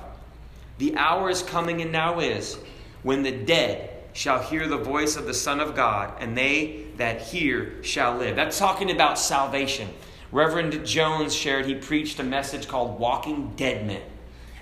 the 0.78 0.96
hour 0.96 1.30
is 1.30 1.44
coming 1.44 1.80
and 1.80 1.92
now 1.92 2.18
is 2.18 2.58
when 3.04 3.22
the 3.22 3.30
dead 3.30 3.88
shall 4.14 4.42
hear 4.42 4.66
the 4.66 4.78
voice 4.78 5.14
of 5.14 5.24
the 5.24 5.32
Son 5.32 5.60
of 5.60 5.76
God, 5.76 6.12
and 6.18 6.36
they 6.36 6.86
that 6.96 7.20
hear 7.20 7.80
shall 7.84 8.16
live. 8.16 8.34
That's 8.34 8.58
talking 8.58 8.90
about 8.90 9.16
salvation. 9.16 9.88
Reverend 10.32 10.84
Jones 10.84 11.36
shared, 11.36 11.66
he 11.66 11.76
preached 11.76 12.18
a 12.18 12.24
message 12.24 12.66
called 12.66 12.98
Walking 12.98 13.52
Dead 13.54 13.86
Men. 13.86 14.02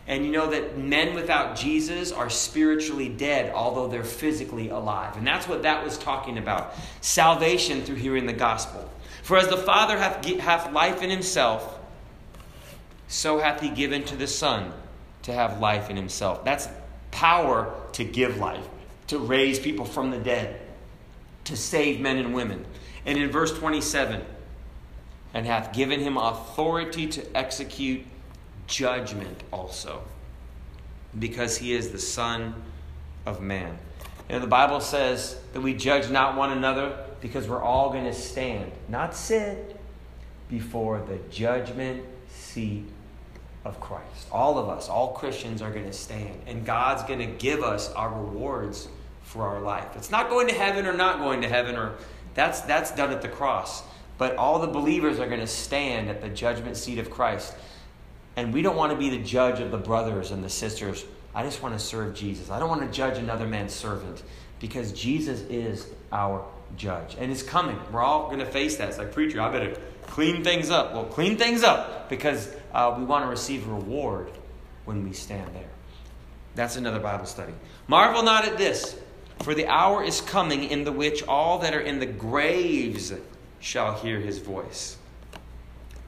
And 0.07 0.27
you 0.27 0.31
know 0.31 0.51
that 0.51 0.77
men 0.77 1.15
without 1.15 1.57
Jesus 1.57 2.13
are 2.13 2.29
spiritually 2.29 3.09
dead, 3.09 3.51
although 3.55 3.89
they're 3.89 4.05
physically 4.05 4.69
alive. 4.69 5.17
And 5.17 5.27
that's 5.27 5.49
what 5.49 5.63
that 5.63 5.83
was 5.83 5.97
talking 5.97 6.37
about 6.37 6.75
salvation 7.01 7.81
through 7.81 7.97
hearing 7.97 8.27
the 8.27 8.35
gospel. 8.35 8.91
For 9.23 9.39
as 9.39 9.49
the 9.49 9.57
Father 9.57 9.97
hath, 9.97 10.23
hath 10.39 10.71
life 10.73 11.03
in 11.03 11.09
himself, 11.09 11.76
so 13.09 13.39
hath 13.39 13.61
he 13.61 13.71
given 13.71 14.05
to 14.05 14.17
the 14.17 14.27
Son 14.27 14.73
to 15.23 15.33
have 15.33 15.61
life 15.61 15.91
in 15.91 15.97
himself. 15.97 16.45
That's 16.45 16.69
power 17.11 17.75
to 17.93 18.05
give 18.05 18.39
life, 18.39 18.67
to 19.09 19.19
raise 19.19 19.59
people 19.59 19.85
from 19.85 20.11
the 20.11 20.19
dead, 20.19 20.61
to 21.45 21.57
save 21.57 22.01
men 22.01 22.19
and 22.19 22.35
women. 22.35 22.65
And 23.05 23.19
in 23.19 23.31
verse 23.31 23.57
27, 23.57 24.23
and 25.35 25.47
hath 25.47 25.73
given 25.73 26.01
him 26.01 26.17
authority 26.17 27.07
to 27.09 27.37
execute 27.37 28.05
judgment 28.67 29.43
also, 29.53 30.03
because 31.19 31.59
he 31.59 31.73
is 31.73 31.91
the 31.91 31.99
Son 31.99 32.55
of 33.25 33.41
Man. 33.41 33.79
You 34.29 34.37
know, 34.37 34.41
the 34.41 34.47
Bible 34.49 34.81
says 34.81 35.39
that 35.53 35.61
we 35.61 35.75
judge 35.75 36.11
not 36.11 36.37
one 36.37 36.51
another 36.51 36.99
because 37.21 37.49
we're 37.49 37.63
all 37.63 37.91
going 37.91 38.05
to 38.05 38.13
stand, 38.13 38.73
not 38.89 39.15
sit, 39.15 39.77
before 40.49 41.01
the 41.01 41.19
judgment 41.31 42.05
seat 42.29 42.85
of 43.67 43.81
Christ. 43.81 44.29
All 44.31 44.59
of 44.59 44.69
us, 44.69 44.89
all 44.89 45.13
Christians 45.13 45.61
are 45.63 45.71
going 45.71 45.87
to 45.87 45.93
stand, 45.93 46.41
and 46.47 46.65
God's 46.65 47.03
going 47.03 47.19
to 47.19 47.27
give 47.27 47.63
us 47.63 47.93
our 47.93 48.11
rewards 48.11 48.89
for 49.23 49.47
our 49.47 49.61
life. 49.61 49.89
It's 49.97 50.11
not 50.11 50.31
going 50.31 50.49
to 50.49 50.55
heaven 50.55 50.87
or 50.87 50.93
not 50.93 51.19
going 51.19 51.43
to 51.43 51.49
heaven, 51.49 51.77
or 51.77 51.95
that's 52.35 52.61
that's 52.63 52.93
done 52.93 53.11
at 53.11 53.23
the 53.23 53.29
cross. 53.29 53.83
But 54.19 54.37
all 54.37 54.59
the 54.59 54.69
believers 54.69 55.19
are 55.19 55.27
going 55.27 55.41
to 55.41 55.47
stand 55.47 56.09
at 56.09 56.23
the 56.23 56.29
judgment 56.29 56.77
seat 56.77 56.99
of 56.99 57.11
Christ. 57.11 57.55
And 58.37 58.53
we 58.53 58.63
don't 58.63 58.77
want 58.77 58.93
to 58.93 58.99
be 58.99 59.11
the 59.11 59.23
judge 59.23 59.61
of 59.61 59.71
the 59.71 59.79
brothers 59.79 60.31
and 60.31 60.43
the 60.43 60.49
sisters. 60.49 61.05
I 61.35 61.43
just 61.43 61.63
want 61.63 61.75
to 61.75 61.79
serve 61.79 62.15
Jesus. 62.15 62.51
I 62.51 62.59
don't 62.59 62.69
want 62.69 62.81
to 62.81 62.89
judge 62.89 63.19
another 63.19 63.47
man's 63.47 63.75
servant 63.75 64.23
because 64.59 64.93
Jesus 64.93 65.41
is 65.43 65.87
our 66.13 66.45
judge. 66.77 67.17
And 67.19 67.31
it's 67.31 67.43
coming. 67.43 67.79
We're 67.93 68.03
all 68.03 68.27
going 68.27 68.39
to 68.39 68.47
face 68.47 68.77
that. 68.77 68.89
It's 68.89 68.99
like, 68.99 69.13
preacher, 69.13 69.41
I 69.41 69.51
better 69.51 69.77
clean 70.07 70.45
things 70.45 70.71
up. 70.71 70.93
Well, 70.93 71.05
clean 71.05 71.37
things 71.37 71.63
up 71.63 72.09
because 72.09 72.55
uh, 72.73 72.95
we 72.99 73.05
want 73.05 73.25
to 73.25 73.29
receive 73.29 73.67
reward 73.67 74.31
when 74.85 75.05
we 75.05 75.13
stand 75.13 75.55
there. 75.55 75.71
That's 76.55 76.77
another 76.77 77.01
Bible 77.01 77.27
study. 77.27 77.53
Marvel 77.89 78.23
not 78.23 78.47
at 78.47 78.57
this, 78.57 78.99
for 79.41 79.55
the 79.55 79.67
hour 79.67 80.03
is 80.03 80.21
coming 80.21 80.65
in 80.65 80.85
the 80.85 80.93
which 80.93 81.23
all 81.25 81.59
that 81.59 81.75
are 81.75 81.81
in 81.81 81.99
the 81.99 82.07
graves 82.07 83.13
shall 83.61 83.95
hear 83.95 84.21
his 84.21 84.39
voice 84.39 84.97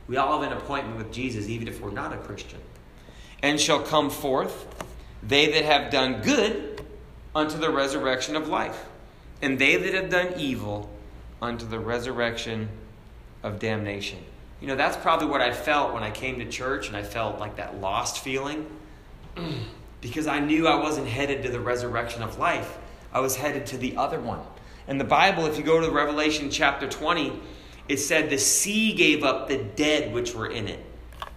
we 0.09 0.17
all 0.17 0.41
have 0.41 0.51
an 0.51 0.57
appointment 0.57 0.97
with 0.97 1.13
Jesus, 1.13 1.49
even 1.49 1.69
if 1.69 1.81
we're 1.81 1.91
not 1.91 2.13
a 2.13 2.17
Christian. 2.17 2.59
And 3.43 3.61
shall 3.61 3.81
come 3.81 4.11
forth 4.11 4.67
they 5.23 5.53
that 5.53 5.65
have 5.65 5.93
done 5.93 6.23
good 6.23 6.83
unto 7.35 7.59
the 7.59 7.71
resurrection 7.71 8.35
of 8.35 8.49
life, 8.49 8.87
and 9.43 9.59
they 9.59 9.77
that 9.77 9.95
have 9.95 10.11
done 10.11 10.33
evil 10.39 10.91
unto 11.43 11.67
the 11.67 11.79
resurrection 11.79 12.69
of 13.43 13.59
damnation. 13.59 14.19
You 14.61 14.67
know, 14.67 14.77
that's 14.77 14.97
probably 14.97 15.29
what 15.29 15.41
I 15.41 15.53
felt 15.53 15.95
when 15.95 16.03
I 16.03 16.11
came 16.11 16.39
to 16.41 16.49
church 16.49 16.89
and 16.89 16.97
I 16.97 17.03
felt 17.03 17.39
like 17.39 17.57
that 17.57 17.81
lost 17.81 18.21
feeling 18.21 18.67
because 20.01 20.27
I 20.27 20.41
knew 20.41 20.67
I 20.67 20.77
wasn't 20.77 21.07
headed 21.07 21.43
to 21.45 21.51
the 21.51 21.61
resurrection 21.61 22.23
of 22.23 22.39
life. 22.39 22.79
I 23.13 23.21
was 23.21 23.37
headed 23.37 23.67
to 23.67 23.79
the 23.79 23.97
other 23.97 24.21
one. 24.21 24.41
And 24.87 25.01
the 25.01 25.05
Bible, 25.05 25.47
if 25.47 25.59
you 25.59 25.63
go 25.63 25.81
to 25.81 25.91
Revelation 25.91 26.51
chapter 26.51 26.89
20, 26.89 27.39
it 27.89 27.99
said 27.99 28.31
the 28.31 28.39
sea 28.39 28.93
gave 28.95 29.23
up 29.23 29.49
the 29.49 29.59
dead 29.59 30.13
which 30.13 30.35
were 30.35 30.47
in 30.47 30.69
it, 30.69 30.85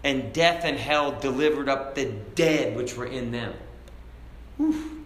and 0.04 0.34
death 0.34 0.64
and 0.66 0.78
hell 0.78 1.12
delivered 1.20 1.70
up 1.70 1.96
the 1.96 2.06
dead 2.36 2.76
which 2.76 2.96
were 2.96 3.06
in 3.06 3.32
them. 3.32 3.54
Whew. 4.58 5.01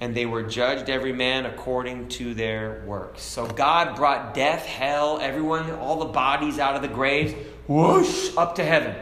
And 0.00 0.14
they 0.14 0.26
were 0.26 0.44
judged 0.44 0.88
every 0.88 1.12
man 1.12 1.44
according 1.44 2.08
to 2.10 2.34
their 2.34 2.84
works. 2.86 3.22
So 3.22 3.46
God 3.46 3.96
brought 3.96 4.32
death, 4.32 4.64
hell, 4.64 5.18
everyone, 5.20 5.70
all 5.72 5.98
the 5.98 6.12
bodies 6.12 6.58
out 6.58 6.76
of 6.76 6.82
the 6.82 6.88
graves, 6.88 7.34
whoosh, 7.66 8.36
up 8.36 8.54
to 8.56 8.64
heaven. 8.64 8.94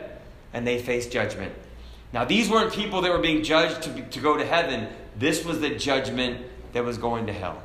And 0.54 0.66
they 0.66 0.78
faced 0.78 1.12
judgment. 1.12 1.52
Now, 2.12 2.24
these 2.24 2.48
weren't 2.48 2.72
people 2.72 3.02
that 3.02 3.12
were 3.12 3.18
being 3.18 3.42
judged 3.42 3.82
to, 3.82 4.02
to 4.02 4.20
go 4.20 4.38
to 4.38 4.46
heaven. 4.46 4.88
This 5.18 5.44
was 5.44 5.60
the 5.60 5.70
judgment 5.70 6.46
that 6.72 6.84
was 6.84 6.96
going 6.96 7.26
to 7.26 7.32
hell. 7.32 7.62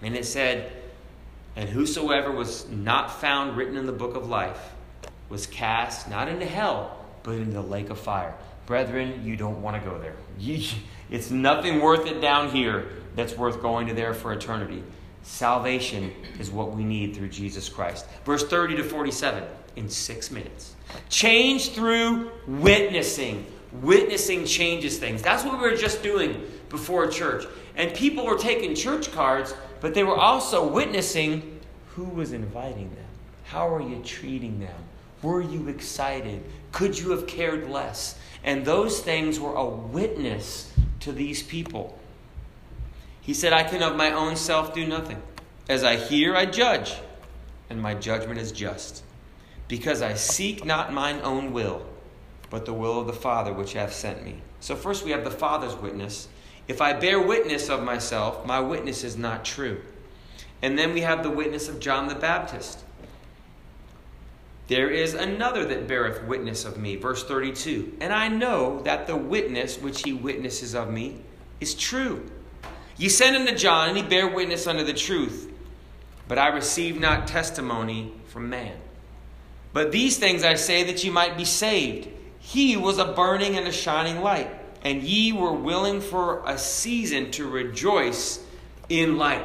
And 0.00 0.16
it 0.16 0.24
said, 0.24 0.72
and 1.56 1.68
whosoever 1.68 2.30
was 2.32 2.68
not 2.68 3.20
found 3.20 3.56
written 3.56 3.76
in 3.76 3.86
the 3.86 3.92
book 3.92 4.16
of 4.16 4.28
life 4.28 4.72
was 5.28 5.46
cast 5.46 6.08
not 6.08 6.28
into 6.28 6.46
hell, 6.46 7.04
but 7.22 7.32
into 7.32 7.52
the 7.52 7.62
lake 7.62 7.90
of 7.90 7.98
fire. 7.98 8.34
Brethren, 8.66 9.24
you 9.24 9.36
don't 9.36 9.60
want 9.62 9.82
to 9.82 9.88
go 9.88 9.98
there. 9.98 10.16
it's 11.10 11.30
nothing 11.30 11.80
worth 11.80 12.06
it 12.06 12.20
down 12.20 12.50
here. 12.50 12.88
that's 13.14 13.36
worth 13.36 13.62
going 13.62 13.86
to 13.86 13.94
there 13.94 14.14
for 14.14 14.32
eternity. 14.32 14.82
Salvation 15.22 16.12
is 16.38 16.50
what 16.50 16.72
we 16.72 16.84
need 16.84 17.14
through 17.14 17.28
Jesus 17.28 17.68
Christ. 17.68 18.06
Verse 18.24 18.44
30 18.46 18.76
to 18.76 18.84
47 18.84 19.44
in 19.76 19.88
six 19.88 20.30
minutes. 20.30 20.74
Change 21.08 21.70
through 21.70 22.30
witnessing. 22.46 23.46
Witnessing 23.82 24.44
changes 24.44 24.98
things. 24.98 25.22
That's 25.22 25.44
what 25.44 25.60
we 25.60 25.70
were 25.70 25.76
just 25.76 26.02
doing 26.02 26.44
before 26.68 27.06
church. 27.06 27.44
And 27.76 27.94
people 27.94 28.26
were 28.26 28.38
taking 28.38 28.74
church 28.74 29.12
cards, 29.12 29.54
but 29.80 29.94
they 29.94 30.04
were 30.04 30.16
also 30.16 30.66
witnessing 30.66 31.60
who 31.88 32.04
was 32.04 32.32
inviting 32.32 32.90
them. 32.94 33.04
How 33.44 33.72
are 33.72 33.80
you 33.80 34.02
treating 34.04 34.60
them? 34.60 34.76
Were 35.22 35.40
you 35.40 35.68
excited? 35.68 36.42
Could 36.72 36.98
you 36.98 37.10
have 37.10 37.26
cared 37.26 37.70
less? 37.70 38.18
And 38.44 38.64
those 38.64 39.00
things 39.00 39.40
were 39.40 39.54
a 39.54 39.64
witness 39.64 40.72
to 41.00 41.12
these 41.12 41.42
people. 41.42 41.98
He 43.22 43.32
said, 43.32 43.54
I 43.54 43.64
can 43.64 43.82
of 43.82 43.96
my 43.96 44.12
own 44.12 44.36
self 44.36 44.74
do 44.74 44.86
nothing. 44.86 45.22
As 45.66 45.82
I 45.82 45.96
hear, 45.96 46.36
I 46.36 46.44
judge, 46.44 46.94
and 47.70 47.80
my 47.80 47.94
judgment 47.94 48.38
is 48.38 48.52
just. 48.52 49.02
Because 49.66 50.02
I 50.02 50.12
seek 50.12 50.64
not 50.66 50.92
mine 50.92 51.20
own 51.22 51.52
will, 51.54 51.86
but 52.50 52.66
the 52.66 52.74
will 52.74 53.00
of 53.00 53.06
the 53.06 53.14
Father 53.14 53.52
which 53.52 53.72
hath 53.72 53.94
sent 53.94 54.22
me. 54.22 54.42
So, 54.60 54.76
first 54.76 55.06
we 55.06 55.10
have 55.12 55.24
the 55.24 55.30
Father's 55.30 55.74
witness. 55.74 56.28
If 56.68 56.82
I 56.82 56.92
bear 56.92 57.20
witness 57.20 57.70
of 57.70 57.82
myself, 57.82 58.44
my 58.44 58.60
witness 58.60 59.04
is 59.04 59.16
not 59.16 59.44
true. 59.44 59.80
And 60.60 60.78
then 60.78 60.92
we 60.92 61.00
have 61.00 61.22
the 61.22 61.30
witness 61.30 61.68
of 61.68 61.80
John 61.80 62.08
the 62.08 62.14
Baptist. 62.14 62.84
There 64.66 64.88
is 64.88 65.14
another 65.14 65.64
that 65.66 65.86
beareth 65.86 66.24
witness 66.24 66.64
of 66.64 66.78
me. 66.78 66.96
Verse 66.96 67.24
32. 67.24 67.98
And 68.00 68.12
I 68.12 68.28
know 68.28 68.80
that 68.82 69.06
the 69.06 69.16
witness 69.16 69.78
which 69.78 70.02
he 70.02 70.12
witnesses 70.12 70.74
of 70.74 70.90
me 70.90 71.20
is 71.60 71.74
true. 71.74 72.30
Ye 72.96 73.08
send 73.08 73.36
unto 73.36 73.54
John, 73.54 73.88
and 73.88 73.96
he 73.96 74.02
bare 74.02 74.28
witness 74.28 74.66
unto 74.66 74.84
the 74.84 74.94
truth. 74.94 75.50
But 76.28 76.38
I 76.38 76.48
receive 76.48 76.98
not 76.98 77.26
testimony 77.26 78.12
from 78.28 78.48
man. 78.48 78.76
But 79.72 79.92
these 79.92 80.16
things 80.16 80.44
I 80.44 80.54
say 80.54 80.84
that 80.84 81.02
ye 81.04 81.10
might 81.10 81.36
be 81.36 81.44
saved. 81.44 82.08
He 82.38 82.76
was 82.76 82.98
a 82.98 83.12
burning 83.12 83.56
and 83.56 83.66
a 83.66 83.72
shining 83.72 84.22
light, 84.22 84.50
and 84.82 85.02
ye 85.02 85.32
were 85.32 85.52
willing 85.52 86.00
for 86.00 86.42
a 86.46 86.56
season 86.56 87.30
to 87.32 87.48
rejoice 87.48 88.40
in 88.88 89.18
light. 89.18 89.44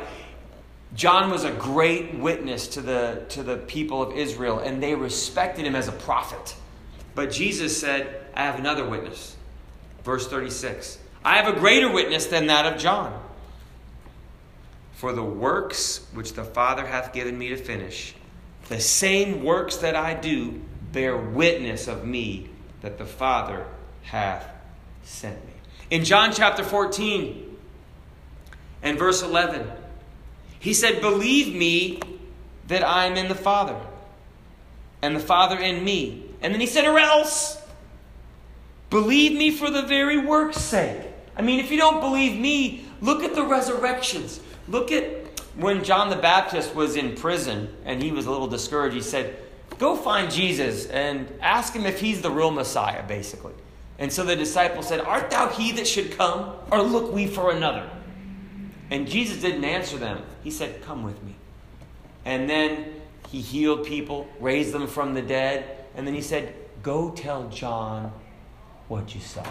John 0.96 1.30
was 1.30 1.44
a 1.44 1.52
great 1.52 2.16
witness 2.16 2.68
to 2.70 2.82
the, 2.82 3.26
to 3.30 3.44
the 3.44 3.58
people 3.58 4.02
of 4.02 4.18
Israel, 4.18 4.60
and 4.60 4.82
they 4.82 4.96
respected 4.96 5.66
him 5.66 5.76
as 5.76 5.88
a 5.88 5.92
prophet. 5.92 6.56
But 7.16 7.32
Jesus 7.32 7.80
said, 7.80 8.26
I 8.34 8.44
have 8.44 8.60
another 8.60 8.88
witness. 8.88 9.36
Verse 10.04 10.28
36 10.28 10.98
I 11.24 11.38
have 11.38 11.54
a 11.54 11.60
greater 11.60 11.92
witness 11.92 12.26
than 12.28 12.48
that 12.48 12.66
of 12.66 12.80
John. 12.80 13.22
For 14.94 15.14
the 15.14 15.24
works 15.24 16.06
which 16.14 16.34
the 16.34 16.44
Father 16.44 16.86
hath 16.86 17.14
given 17.14 17.38
me 17.38 17.50
to 17.50 17.58
finish, 17.58 18.16
the 18.68 18.80
same 18.80 19.44
works 19.44 19.78
that 19.78 19.96
I 19.96 20.14
do 20.14 20.62
bear 20.92 21.16
witness 21.18 21.88
of 21.88 22.06
me 22.06 22.50
that 22.82 22.98
the 22.98 23.06
Father 23.06 23.66
hath 24.04 24.50
sent 25.04 25.44
me. 25.46 25.54
In 25.90 26.04
John 26.04 26.32
chapter 26.34 26.64
14 26.64 27.58
and 28.82 28.98
verse 28.98 29.22
11, 29.22 29.70
he 30.60 30.74
said, 30.74 31.02
Believe 31.02 31.56
me 31.56 32.00
that 32.68 32.84
I 32.84 33.06
am 33.06 33.16
in 33.16 33.28
the 33.28 33.36
Father, 33.36 33.80
and 35.02 35.16
the 35.16 35.22
Father 35.22 35.58
in 35.58 35.84
me. 35.84 36.26
And 36.42 36.54
then 36.54 36.62
he 36.62 36.68
said, 36.68 36.86
Or 36.86 37.00
else, 37.00 37.62
believe 38.90 39.34
me 39.34 39.52
for 39.52 39.72
the 39.72 39.82
very 39.82 40.18
work's 40.18 40.60
sake. 40.60 41.08
I 41.36 41.42
mean, 41.42 41.60
if 41.60 41.72
you 41.72 41.78
don't 41.78 42.02
believe 42.02 42.40
me, 42.40 42.86
look 43.02 43.24
at 43.24 43.34
the 43.34 43.44
resurrections. 43.44 44.42
Look 44.68 44.92
at 44.92 45.20
when 45.56 45.84
John 45.84 46.10
the 46.10 46.16
Baptist 46.16 46.76
was 46.76 46.96
in 46.96 47.16
prison 47.16 47.70
and 47.86 48.02
he 48.02 48.12
was 48.12 48.26
a 48.26 48.32
little 48.32 48.48
discouraged. 48.48 48.96
He 48.96 49.02
said, 49.02 49.38
Go 49.78 49.96
find 49.96 50.30
Jesus 50.30 50.88
and 50.88 51.32
ask 51.42 51.74
him 51.74 51.86
if 51.86 52.02
he's 52.02 52.22
the 52.22 52.30
real 52.30 52.52
Messiah, 52.52 53.04
basically. 53.08 53.54
And 53.98 54.12
so 54.12 54.24
the 54.24 54.36
disciples 54.36 54.88
said, 54.88 55.02
Art 55.02 55.30
thou 55.30 55.50
he 55.50 55.72
that 55.74 55.88
should 55.88 56.12
come, 56.18 56.54
or 56.72 56.82
look 56.82 57.14
we 57.14 57.28
for 57.28 57.52
another? 57.52 57.90
And 58.92 59.08
Jesus 59.08 59.42
didn't 59.42 59.64
answer 59.64 59.98
them. 59.98 60.24
He 60.44 60.52
said, 60.52 60.82
Come 60.82 61.04
with 61.04 61.22
me. 61.24 61.36
And 62.26 62.50
then 62.50 62.96
he 63.30 63.42
healed 63.42 63.86
people, 63.86 64.28
raised 64.40 64.72
them 64.72 64.88
from 64.88 65.14
the 65.14 65.22
dead. 65.22 65.86
And 65.96 66.08
then 66.08 66.14
he 66.14 66.22
said, 66.22 66.54
Go 66.82 67.12
tell 67.12 67.50
John 67.50 68.12
what 68.88 69.14
you 69.14 69.22
saw. 69.22 69.46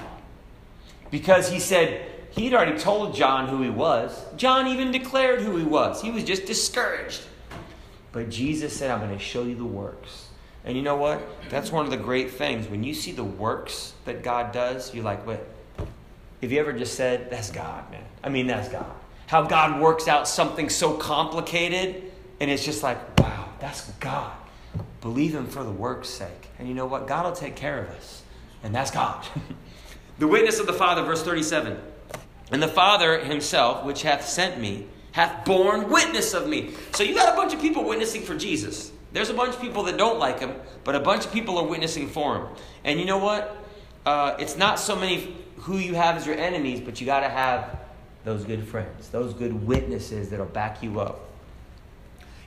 Because 1.11 1.51
he 1.51 1.61
said, 1.61 2.07
He'd 2.31 2.53
already 2.53 2.79
told 2.79 3.15
John 3.15 3.49
who 3.49 3.63
he 3.63 3.71
was. 3.71 4.25
John 4.37 4.67
even 4.67 4.91
declared 4.91 5.41
who 5.41 5.57
he 5.57 5.65
was. 5.65 6.03
He 6.03 6.11
was 6.11 6.25
just 6.25 6.45
discouraged. 6.45 7.23
But 8.13 8.31
Jesus 8.31 8.77
said, 8.77 8.91
I'm 8.91 9.01
going 9.01 9.17
to 9.17 9.23
show 9.23 9.45
you 9.45 9.55
the 9.55 9.65
works. 9.65 10.29
And 10.65 10.77
you 10.77 10.83
know 10.83 10.97
what? 10.97 11.23
That's 11.49 11.73
one 11.73 11.85
of 11.85 11.91
the 11.91 11.97
great 11.97 12.33
things. 12.33 12.69
When 12.69 12.85
you 12.85 12.93
see 12.93 13.13
the 13.13 13.25
works 13.25 13.95
that 14.05 14.23
God 14.23 14.53
does, 14.53 14.95
you're 14.95 15.05
like, 15.05 15.27
wait, 15.27 15.41
have 16.43 16.53
you 16.53 16.61
ever 16.61 16.73
just 16.73 16.95
said, 16.95 17.31
that's 17.31 17.51
God, 17.51 17.91
man? 17.91 18.05
I 18.23 18.29
mean, 18.29 18.47
that's 18.47 18.69
God 18.69 18.95
how 19.29 19.43
God 19.43 19.79
works 19.79 20.09
out 20.09 20.27
something 20.27 20.71
so 20.71 20.95
complicated, 20.95 22.11
and 22.41 22.51
it's 22.51 22.65
just 22.65 22.83
like, 22.83 23.21
wow, 23.21 23.51
that's 23.61 23.91
God. 24.01 24.33
Believe 25.03 25.35
Him 25.35 25.47
for 25.47 25.63
the 25.63 25.71
work's 25.71 26.09
sake. 26.09 26.49
And 26.59 26.67
you 26.67 26.75
know 26.75 26.87
what? 26.87 27.07
God 27.07 27.27
will 27.27 27.33
take 27.33 27.55
care 27.55 27.79
of 27.79 27.91
us, 27.91 28.23
and 28.63 28.75
that's 28.75 28.91
God. 28.91 29.27
the 30.19 30.27
witness 30.27 30.59
of 30.59 30.67
the 30.67 30.73
Father, 30.73 31.03
verse 31.03 31.23
37. 31.23 31.79
And 32.53 32.63
the 32.63 32.69
Father 32.69 33.23
Himself, 33.23 33.85
which 33.85 34.01
hath 34.01 34.27
sent 34.27 34.59
me, 34.59 34.87
hath 35.13 35.45
borne 35.45 35.91
witness 35.91 36.33
of 36.33 36.49
me. 36.49 36.71
So 36.95 37.03
you 37.03 37.15
got 37.15 37.31
a 37.31 37.37
bunch 37.37 37.53
of 37.53 37.61
people 37.61 37.85
witnessing 37.85 38.23
for 38.23 38.35
Jesus. 38.35 38.93
There's 39.13 39.29
a 39.29 39.35
bunch 39.35 39.55
of 39.55 39.61
people 39.61 39.83
that 39.85 39.99
don't 39.99 40.19
like 40.19 40.41
Him, 40.41 40.55
but 40.85 40.95
a 40.95 41.01
bunch 41.01 41.27
of 41.27 41.33
people 41.33 41.59
are 41.59 41.67
witnessing 41.67 42.09
for 42.09 42.37
Him. 42.37 42.47
And 42.83 42.99
you 42.99 43.05
know 43.05 43.19
what? 43.19 43.63
Uh, 44.07 44.37
it's 44.39 44.57
not 44.57 44.79
so 44.79 44.97
many 44.97 45.37
who 45.57 45.77
you 45.77 45.95
have 45.97 46.17
as 46.17 46.27
your 46.27 46.37
enemies, 46.37 46.81
but 46.81 46.99
you 46.99 47.05
got 47.05 47.21
to 47.21 47.29
have 47.29 47.79
those 48.29 48.45
good 48.45 48.69
friends, 48.69 49.09
those 49.09 49.33
good 49.33 49.67
witnesses 49.67 50.29
that'll 50.29 50.45
back 50.45 50.83
you 50.83 51.01
up. 51.01 51.31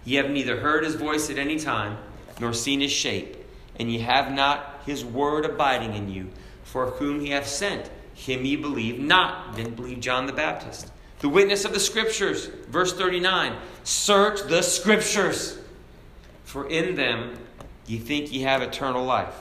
Ye 0.05 0.17
have 0.17 0.29
neither 0.29 0.59
heard 0.59 0.83
his 0.83 0.93
voice 0.93 1.31
at 1.31 1.39
any 1.39 1.57
time, 1.57 1.97
nor 2.39 2.53
seen 2.53 2.81
his 2.81 2.91
shape, 2.91 3.35
and 3.79 3.91
ye 3.91 3.97
have 3.97 4.31
not 4.31 4.83
his 4.85 5.03
word 5.03 5.43
abiding 5.43 5.95
in 5.95 6.07
you. 6.07 6.29
For 6.63 6.85
whom 6.91 7.19
he 7.19 7.31
hath 7.31 7.47
sent, 7.47 7.89
him 8.13 8.45
ye 8.45 8.55
believe 8.57 8.99
not. 8.99 9.55
Didn't 9.55 9.75
believe 9.75 10.01
John 10.01 10.27
the 10.27 10.33
Baptist. 10.33 10.91
The 11.19 11.29
witness 11.29 11.65
of 11.65 11.73
the 11.73 11.79
Scriptures, 11.79 12.45
verse 12.67 12.93
39 12.93 13.55
Search 13.83 14.43
the 14.43 14.61
Scriptures, 14.61 15.57
for 16.43 16.69
in 16.69 16.93
them 16.93 17.39
ye 17.87 17.97
think 17.97 18.31
ye 18.31 18.41
have 18.43 18.61
eternal 18.61 19.03
life 19.03 19.33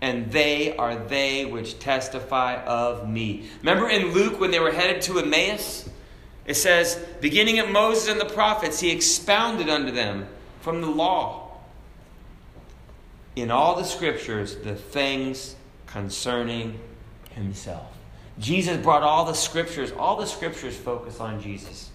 and 0.00 0.30
they 0.30 0.76
are 0.76 0.96
they 0.96 1.44
which 1.44 1.78
testify 1.78 2.62
of 2.64 3.08
me. 3.08 3.48
Remember 3.60 3.88
in 3.88 4.12
Luke 4.12 4.40
when 4.40 4.50
they 4.50 4.60
were 4.60 4.70
headed 4.70 5.02
to 5.02 5.18
Emmaus? 5.18 5.88
It 6.46 6.54
says, 6.54 7.04
beginning 7.20 7.58
at 7.58 7.70
Moses 7.70 8.08
and 8.08 8.20
the 8.20 8.32
prophets, 8.32 8.80
he 8.80 8.90
expounded 8.90 9.68
unto 9.68 9.90
them 9.90 10.26
from 10.60 10.80
the 10.80 10.88
law 10.88 11.58
in 13.36 13.50
all 13.50 13.76
the 13.76 13.84
scriptures 13.84 14.56
the 14.56 14.74
things 14.74 15.56
concerning 15.86 16.78
himself. 17.30 17.92
Jesus 18.38 18.76
brought 18.76 19.02
all 19.02 19.24
the 19.24 19.34
scriptures, 19.34 19.92
all 19.92 20.16
the 20.16 20.26
scriptures 20.26 20.76
focus 20.76 21.20
on 21.20 21.42
Jesus. 21.42 21.90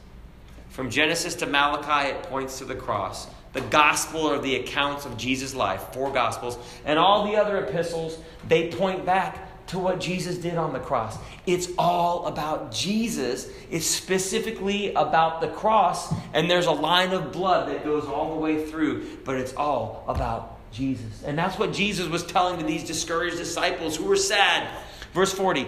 From 0.69 0.89
Genesis 0.89 1.35
to 1.35 1.45
Malachi, 1.45 2.09
it 2.09 2.23
points 2.23 2.57
to 2.57 2.65
the 2.65 2.75
cross 2.75 3.27
the 3.53 3.61
gospel 3.61 4.21
or 4.21 4.39
the 4.39 4.55
accounts 4.55 5.05
of 5.05 5.15
Jesus' 5.15 5.53
life, 5.53 5.81
four 5.93 6.11
gospels, 6.11 6.57
and 6.85 6.99
all 6.99 7.25
the 7.25 7.37
other 7.37 7.63
epistles, 7.63 8.17
they 8.47 8.69
point 8.71 9.05
back 9.05 9.67
to 9.67 9.79
what 9.79 9.99
Jesus 9.99 10.37
did 10.37 10.57
on 10.57 10.73
the 10.73 10.79
cross. 10.79 11.17
It's 11.45 11.69
all 11.77 12.27
about 12.27 12.71
Jesus. 12.71 13.49
It's 13.71 13.85
specifically 13.85 14.93
about 14.93 15.39
the 15.39 15.47
cross, 15.47 16.13
and 16.33 16.49
there's 16.49 16.65
a 16.65 16.71
line 16.71 17.11
of 17.11 17.31
blood 17.31 17.69
that 17.69 17.83
goes 17.83 18.05
all 18.05 18.33
the 18.33 18.39
way 18.39 18.65
through, 18.65 19.17
but 19.23 19.35
it's 19.35 19.53
all 19.53 20.03
about 20.07 20.59
Jesus. 20.71 21.23
And 21.23 21.37
that's 21.37 21.57
what 21.57 21.73
Jesus 21.73 22.09
was 22.09 22.25
telling 22.25 22.59
to 22.59 22.65
these 22.65 22.83
discouraged 22.83 23.37
disciples 23.37 23.95
who 23.95 24.05
were 24.05 24.15
sad. 24.15 24.67
Verse 25.13 25.31
40 25.31 25.67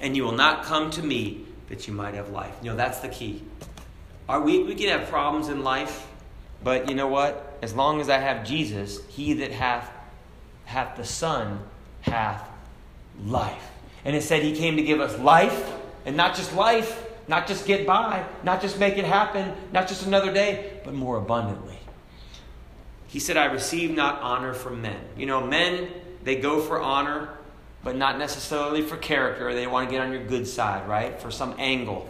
And 0.00 0.16
you 0.16 0.24
will 0.24 0.32
not 0.32 0.64
come 0.64 0.90
to 0.92 1.02
me 1.02 1.46
that 1.70 1.88
you 1.88 1.94
might 1.94 2.14
have 2.14 2.28
life. 2.30 2.54
You 2.62 2.70
know, 2.70 2.76
that's 2.76 3.00
the 3.00 3.08
key. 3.08 3.42
Are 4.28 4.40
we, 4.40 4.62
we 4.62 4.74
can 4.74 4.88
have 4.88 5.08
problems 5.08 5.48
in 5.48 5.64
life 5.64 6.06
but 6.62 6.88
you 6.88 6.94
know 6.94 7.08
what? 7.08 7.58
As 7.62 7.74
long 7.74 8.00
as 8.00 8.08
I 8.08 8.18
have 8.18 8.46
Jesus, 8.46 9.04
he 9.08 9.34
that 9.34 9.52
hath 9.52 9.90
hath 10.64 10.96
the 10.96 11.04
Son 11.04 11.60
hath 12.02 12.48
life. 13.24 13.70
And 14.04 14.14
it 14.14 14.22
said 14.22 14.42
he 14.42 14.54
came 14.54 14.76
to 14.76 14.82
give 14.82 15.00
us 15.00 15.18
life, 15.18 15.72
and 16.06 16.16
not 16.16 16.36
just 16.36 16.54
life, 16.54 17.06
not 17.28 17.46
just 17.46 17.66
get 17.66 17.86
by, 17.86 18.24
not 18.44 18.60
just 18.62 18.78
make 18.78 18.96
it 18.96 19.04
happen, 19.04 19.52
not 19.72 19.88
just 19.88 20.06
another 20.06 20.32
day, 20.32 20.80
but 20.84 20.94
more 20.94 21.16
abundantly. 21.16 21.78
He 23.08 23.18
said, 23.18 23.36
I 23.36 23.46
receive 23.46 23.90
not 23.90 24.20
honor 24.22 24.54
from 24.54 24.82
men. 24.82 25.00
You 25.16 25.26
know, 25.26 25.44
men, 25.44 25.88
they 26.22 26.36
go 26.36 26.60
for 26.60 26.80
honor, 26.80 27.28
but 27.82 27.96
not 27.96 28.18
necessarily 28.18 28.82
for 28.82 28.96
character. 28.96 29.52
They 29.52 29.66
want 29.66 29.88
to 29.88 29.92
get 29.94 30.00
on 30.00 30.12
your 30.12 30.24
good 30.24 30.46
side, 30.46 30.88
right? 30.88 31.20
For 31.20 31.30
some 31.30 31.54
angle. 31.58 32.08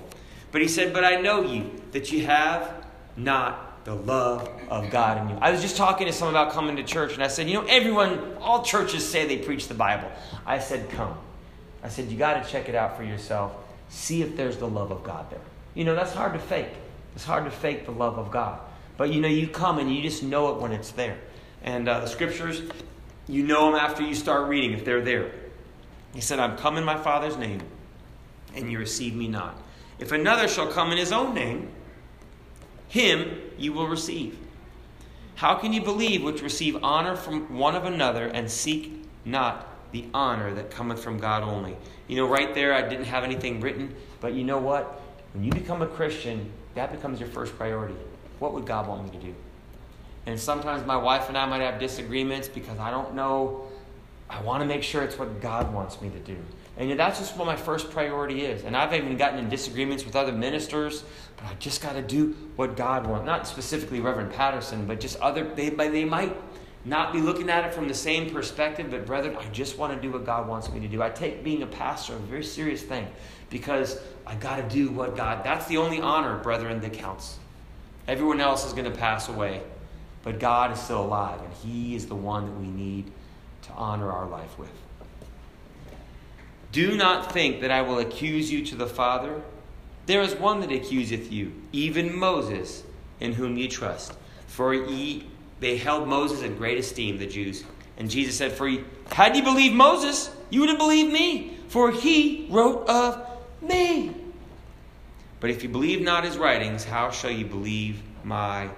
But 0.53 0.61
he 0.61 0.69
said, 0.69 0.93
But 0.93 1.05
I 1.05 1.21
know 1.21 1.43
you, 1.43 1.71
that 1.93 2.13
you 2.13 2.27
have 2.27 2.87
not 3.17 3.70
the 3.85 3.95
love 3.95 4.49
of 4.69 4.91
God 4.91 5.23
in 5.23 5.31
you. 5.31 5.39
I 5.41 5.51
was 5.51 5.63
just 5.63 5.77
talking 5.77 6.07
to 6.07 6.13
someone 6.13 6.35
about 6.35 6.53
coming 6.53 6.77
to 6.77 6.83
church, 6.83 7.15
and 7.15 7.23
I 7.23 7.29
said, 7.29 7.49
You 7.49 7.55
know, 7.55 7.67
everyone, 7.69 8.37
all 8.41 8.63
churches 8.63 9.07
say 9.07 9.27
they 9.27 9.39
preach 9.39 9.69
the 9.69 9.75
Bible. 9.75 10.11
I 10.47 10.59
said, 10.59 10.91
Come. 10.91 11.17
I 11.83 11.89
said, 11.89 12.11
You 12.11 12.19
got 12.19 12.43
to 12.43 12.51
check 12.51 12.69
it 12.69 12.75
out 12.75 12.97
for 12.97 13.03
yourself. 13.03 13.55
See 13.89 14.23
if 14.23 14.37
there's 14.37 14.59
the 14.59 14.69
love 14.69 14.91
of 14.91 15.03
God 15.03 15.31
there. 15.31 15.41
You 15.75 15.85
know, 15.85 15.95
that's 15.95 16.13
hard 16.13 16.35
to 16.35 16.39
fake. 16.39 16.71
It's 17.15 17.25
hard 17.25 17.45
to 17.45 17.51
fake 17.51 17.87
the 17.87 17.93
love 17.93 18.19
of 18.19 18.31
God. 18.31 18.61
But 18.97 19.13
you 19.13 19.21
know, 19.21 19.29
you 19.29 19.49
come 19.49 19.79
and 19.79 19.95
you 19.95 20.03
just 20.03 20.23
know 20.23 20.55
it 20.55 20.61
when 20.61 20.73
it's 20.73 20.91
there. 20.93 21.19
And 21.63 21.89
uh, 21.89 22.01
the 22.01 22.07
scriptures, 22.07 22.63
you 23.29 23.43
know 23.43 23.67
them 23.67 23.75
after 23.75 24.03
you 24.03 24.15
start 24.15 24.49
reading 24.49 24.73
if 24.73 24.85
they're 24.85 25.01
there. 25.01 25.33
He 26.15 26.21
said, 26.21 26.39
I'm 26.39 26.57
come 26.57 26.77
in 26.77 26.85
my 26.85 26.97
Father's 26.97 27.37
name, 27.37 27.63
and 28.55 28.71
you 28.71 28.79
receive 28.79 29.15
me 29.15 29.29
not. 29.29 29.57
If 29.99 30.13
another 30.13 30.49
shall 30.49 30.67
come 30.67 30.93
in 30.93 30.99
his 30.99 31.13
own 31.13 31.35
name, 31.35 31.71
him 32.91 33.41
you 33.57 33.73
will 33.73 33.87
receive. 33.87 34.37
How 35.37 35.55
can 35.55 35.73
you 35.73 35.81
believe 35.81 36.23
which 36.23 36.43
receive 36.43 36.77
honor 36.83 37.17
from 37.17 37.57
one 37.57 37.75
of 37.77 37.85
another 37.85 38.27
and 38.27 38.51
seek 38.51 39.07
not 39.25 39.67
the 39.93 40.05
honor 40.13 40.53
that 40.55 40.71
cometh 40.71 41.03
from 41.03 41.19
God 41.19 41.43
only? 41.45 41.77
You 42.09 42.17
know, 42.17 42.27
right 42.27 42.53
there, 42.53 42.75
I 42.75 42.83
didn't 42.83 43.07
have 43.07 43.23
anything 43.23 43.61
written, 43.61 43.95
but 44.21 44.35
you 44.35 44.45
know 44.45 44.59
what? 44.59 45.01
When 45.33 45.45
you 45.45 45.53
become 45.53 45.83
a 45.83 45.87
Christian, 45.87 46.51
that 46.75 46.91
becomes 46.91 47.21
your 47.21 47.29
first 47.29 47.57
priority. 47.57 47.95
What 48.41 48.53
would 48.55 48.67
God 48.67 48.89
want 48.89 49.05
me 49.05 49.19
to 49.19 49.27
do? 49.27 49.35
And 50.27 50.39
sometimes 50.39 50.85
my 50.85 50.97
wife 50.97 51.29
and 51.29 51.39
I 51.39 51.47
might 51.47 51.61
have 51.61 51.79
disagreements 51.79 52.49
because 52.49 52.79
I 52.79 52.91
don't 52.91 53.15
know. 53.15 53.69
I 54.29 54.43
want 54.43 54.63
to 54.63 54.67
make 54.67 54.83
sure 54.83 55.03
it's 55.03 55.19
what 55.19 55.41
God 55.41 55.73
wants 55.73 56.01
me 56.03 56.11
to 56.11 56.19
do. 56.19 56.37
And 56.77 56.99
that's 56.99 57.19
just 57.19 57.37
what 57.37 57.47
my 57.47 57.57
first 57.57 57.91
priority 57.91 58.45
is. 58.45 58.65
And 58.65 58.77
I've 58.77 58.95
even 58.95 59.17
gotten 59.17 59.39
in 59.39 59.49
disagreements 59.49 60.05
with 60.05 60.17
other 60.17 60.33
ministers, 60.33 61.05
but 61.37 61.47
I 61.47 61.55
just 61.55 61.83
got 61.83 61.93
to 61.93 62.03
do 62.03 62.35
what 62.57 62.77
God 62.77 63.07
wants. 63.07 63.27
Not 63.27 63.47
specifically 63.47 64.01
Reverend 64.01 64.33
Patterson, 64.33 64.87
but 64.87 65.01
just 65.01 65.21
other, 65.21 65.45
they, 65.55 65.69
they 65.69 66.05
might 66.05 66.35
not 66.85 67.13
be 67.13 67.21
looking 67.21 67.51
at 67.51 67.67
it 67.67 67.75
from 67.75 67.89
the 67.89 67.95
same 67.95 68.31
perspective, 68.31 68.91
but 68.91 69.05
brethren, 69.05 69.37
I 69.39 69.47
just 69.51 69.77
want 69.77 69.95
to 69.95 70.01
do 70.01 70.11
what 70.11 70.25
God 70.25 70.49
wants 70.49 70.71
me 70.71 70.81
to 70.81 70.89
do. 70.89 71.03
I 71.03 71.11
take 71.11 71.45
being 71.45 71.63
a 71.63 71.67
pastor 71.67 72.15
a 72.15 72.19
very 72.19 72.45
serious 72.45 72.83
thing 72.83 73.07
because 73.51 74.01
I 74.27 74.35
got 74.37 74.57
to 74.57 74.75
do 74.75 74.91
what 74.91 75.17
God, 75.17 75.45
that's 75.45 75.67
the 75.67 75.77
only 75.77 76.01
honor, 76.01 76.39
brethren, 76.39 76.81
that 76.81 76.95
counts. 76.95 77.39
Everyone 78.09 78.41
else 78.41 78.67
is 78.67 78.73
going 78.73 78.91
to 78.91 78.97
pass 78.97 79.29
away, 79.29 79.61
but 80.23 80.39
God 80.39 80.73
is 80.73 80.81
still 80.81 81.05
alive, 81.05 81.41
and 81.43 81.53
He 81.53 81.95
is 81.95 82.07
the 82.07 82.15
one 82.15 82.47
that 82.47 82.59
we 82.59 82.69
need 82.69 83.13
to 83.63 83.73
honor 83.73 84.11
our 84.11 84.27
life 84.27 84.59
with. 84.59 84.73
Do 86.73 86.97
not 86.97 87.33
think 87.33 87.61
that 87.63 87.71
I 87.71 87.83
will 87.83 87.99
accuse 87.99 88.51
you 88.51 88.65
to 88.67 88.77
the 88.77 88.87
Father. 88.87 89.41
There 90.07 90.23
is 90.23 90.35
one 90.35 90.61
that 90.61 90.71
accuseth 90.71 91.31
you, 91.33 91.53
even 91.73 92.17
Moses, 92.17 92.85
in 93.19 93.33
whom 93.33 93.57
ye 93.57 93.69
trust. 93.69 94.13
For 94.47 94.75
ye 94.75 95.27
they 95.61 95.77
held 95.77 96.09
Moses 96.09 96.43
in 96.43 96.57
great 96.57 96.79
esteem, 96.79 97.19
the 97.19 97.27
Jews. 97.27 97.65
And 97.97 98.11
Jesus 98.11 98.37
said, 98.37 98.53
For 98.53 98.67
ye, 98.67 98.85
had 99.13 99.37
ye 99.37 99.43
believed 99.43 99.75
Moses, 99.75 100.31
you 100.49 100.61
would 100.61 100.71
have 100.71 100.79
believed 100.79 101.13
me, 101.13 101.59
for 101.69 101.91
he 101.91 102.47
wrote 102.51 102.89
of 102.89 103.27
me. 103.61 104.15
But 105.41 105.51
if 105.51 105.63
you 105.63 105.69
believe 105.69 106.03
not 106.03 106.25
his 106.25 106.39
writings, 106.39 106.85
how 106.85 107.11
shall 107.11 107.31
you 107.31 107.47
believe 107.47 108.03
my 108.25 108.69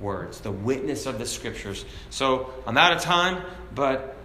words? 0.00 0.40
The 0.40 0.52
witness 0.52 1.06
of 1.06 1.18
the 1.18 1.26
scriptures. 1.26 1.84
So 2.10 2.52
I'm 2.66 2.76
out 2.76 2.94
of 2.94 3.02
time, 3.02 3.42
but 3.74 4.16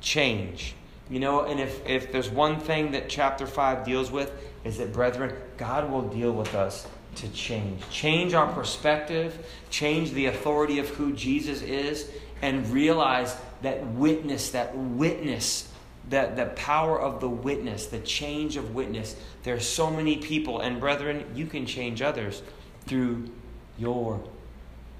change. 0.00 0.74
You 1.10 1.20
know, 1.20 1.42
and 1.42 1.60
if, 1.60 1.86
if 1.86 2.12
there's 2.12 2.30
one 2.30 2.58
thing 2.60 2.92
that 2.92 3.08
chapter 3.08 3.46
5 3.46 3.84
deals 3.84 4.10
with, 4.10 4.32
is 4.64 4.78
that, 4.78 4.92
brethren, 4.92 5.36
God 5.58 5.90
will 5.90 6.02
deal 6.02 6.32
with 6.32 6.54
us 6.54 6.86
to 7.16 7.28
change. 7.28 7.82
Change 7.90 8.34
our 8.34 8.50
perspective, 8.52 9.46
change 9.70 10.12
the 10.12 10.26
authority 10.26 10.78
of 10.78 10.88
who 10.88 11.12
Jesus 11.12 11.62
is, 11.62 12.10
and 12.40 12.68
realize 12.70 13.36
that 13.62 13.86
witness, 13.88 14.50
that 14.50 14.76
witness, 14.76 15.68
that 16.08 16.36
the 16.36 16.46
power 16.46 17.00
of 17.00 17.20
the 17.20 17.28
witness, 17.28 17.86
the 17.86 18.00
change 18.00 18.56
of 18.56 18.74
witness. 18.74 19.16
There 19.42 19.54
are 19.54 19.60
so 19.60 19.90
many 19.90 20.16
people, 20.16 20.60
and 20.60 20.80
brethren, 20.80 21.24
you 21.34 21.46
can 21.46 21.66
change 21.66 22.02
others 22.02 22.42
through 22.86 23.30
your 23.78 24.22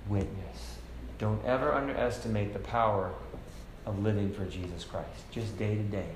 witness. 0.09 0.77
Don't 1.19 1.45
ever 1.45 1.73
underestimate 1.73 2.53
the 2.53 2.59
power 2.59 3.13
of 3.87 4.03
living 4.03 4.33
for 4.33 4.45
Jesus 4.47 4.85
Christ. 4.85 5.09
Just 5.31 5.59
day 5.59 5.77
to 5.77 5.83
day, 5.83 6.09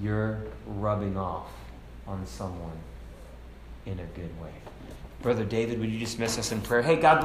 you're 0.00 0.40
rubbing 0.66 1.16
off 1.16 1.48
on 2.06 2.26
someone 2.26 2.78
in 3.86 3.98
a 3.98 4.04
good 4.14 4.40
way. 4.40 4.52
Brother 5.22 5.44
David, 5.44 5.78
would 5.78 5.90
you 5.90 5.98
dismiss 5.98 6.38
us 6.38 6.50
in 6.50 6.60
prayer? 6.60 6.82
Hey, 6.82 6.96
God 6.96 7.20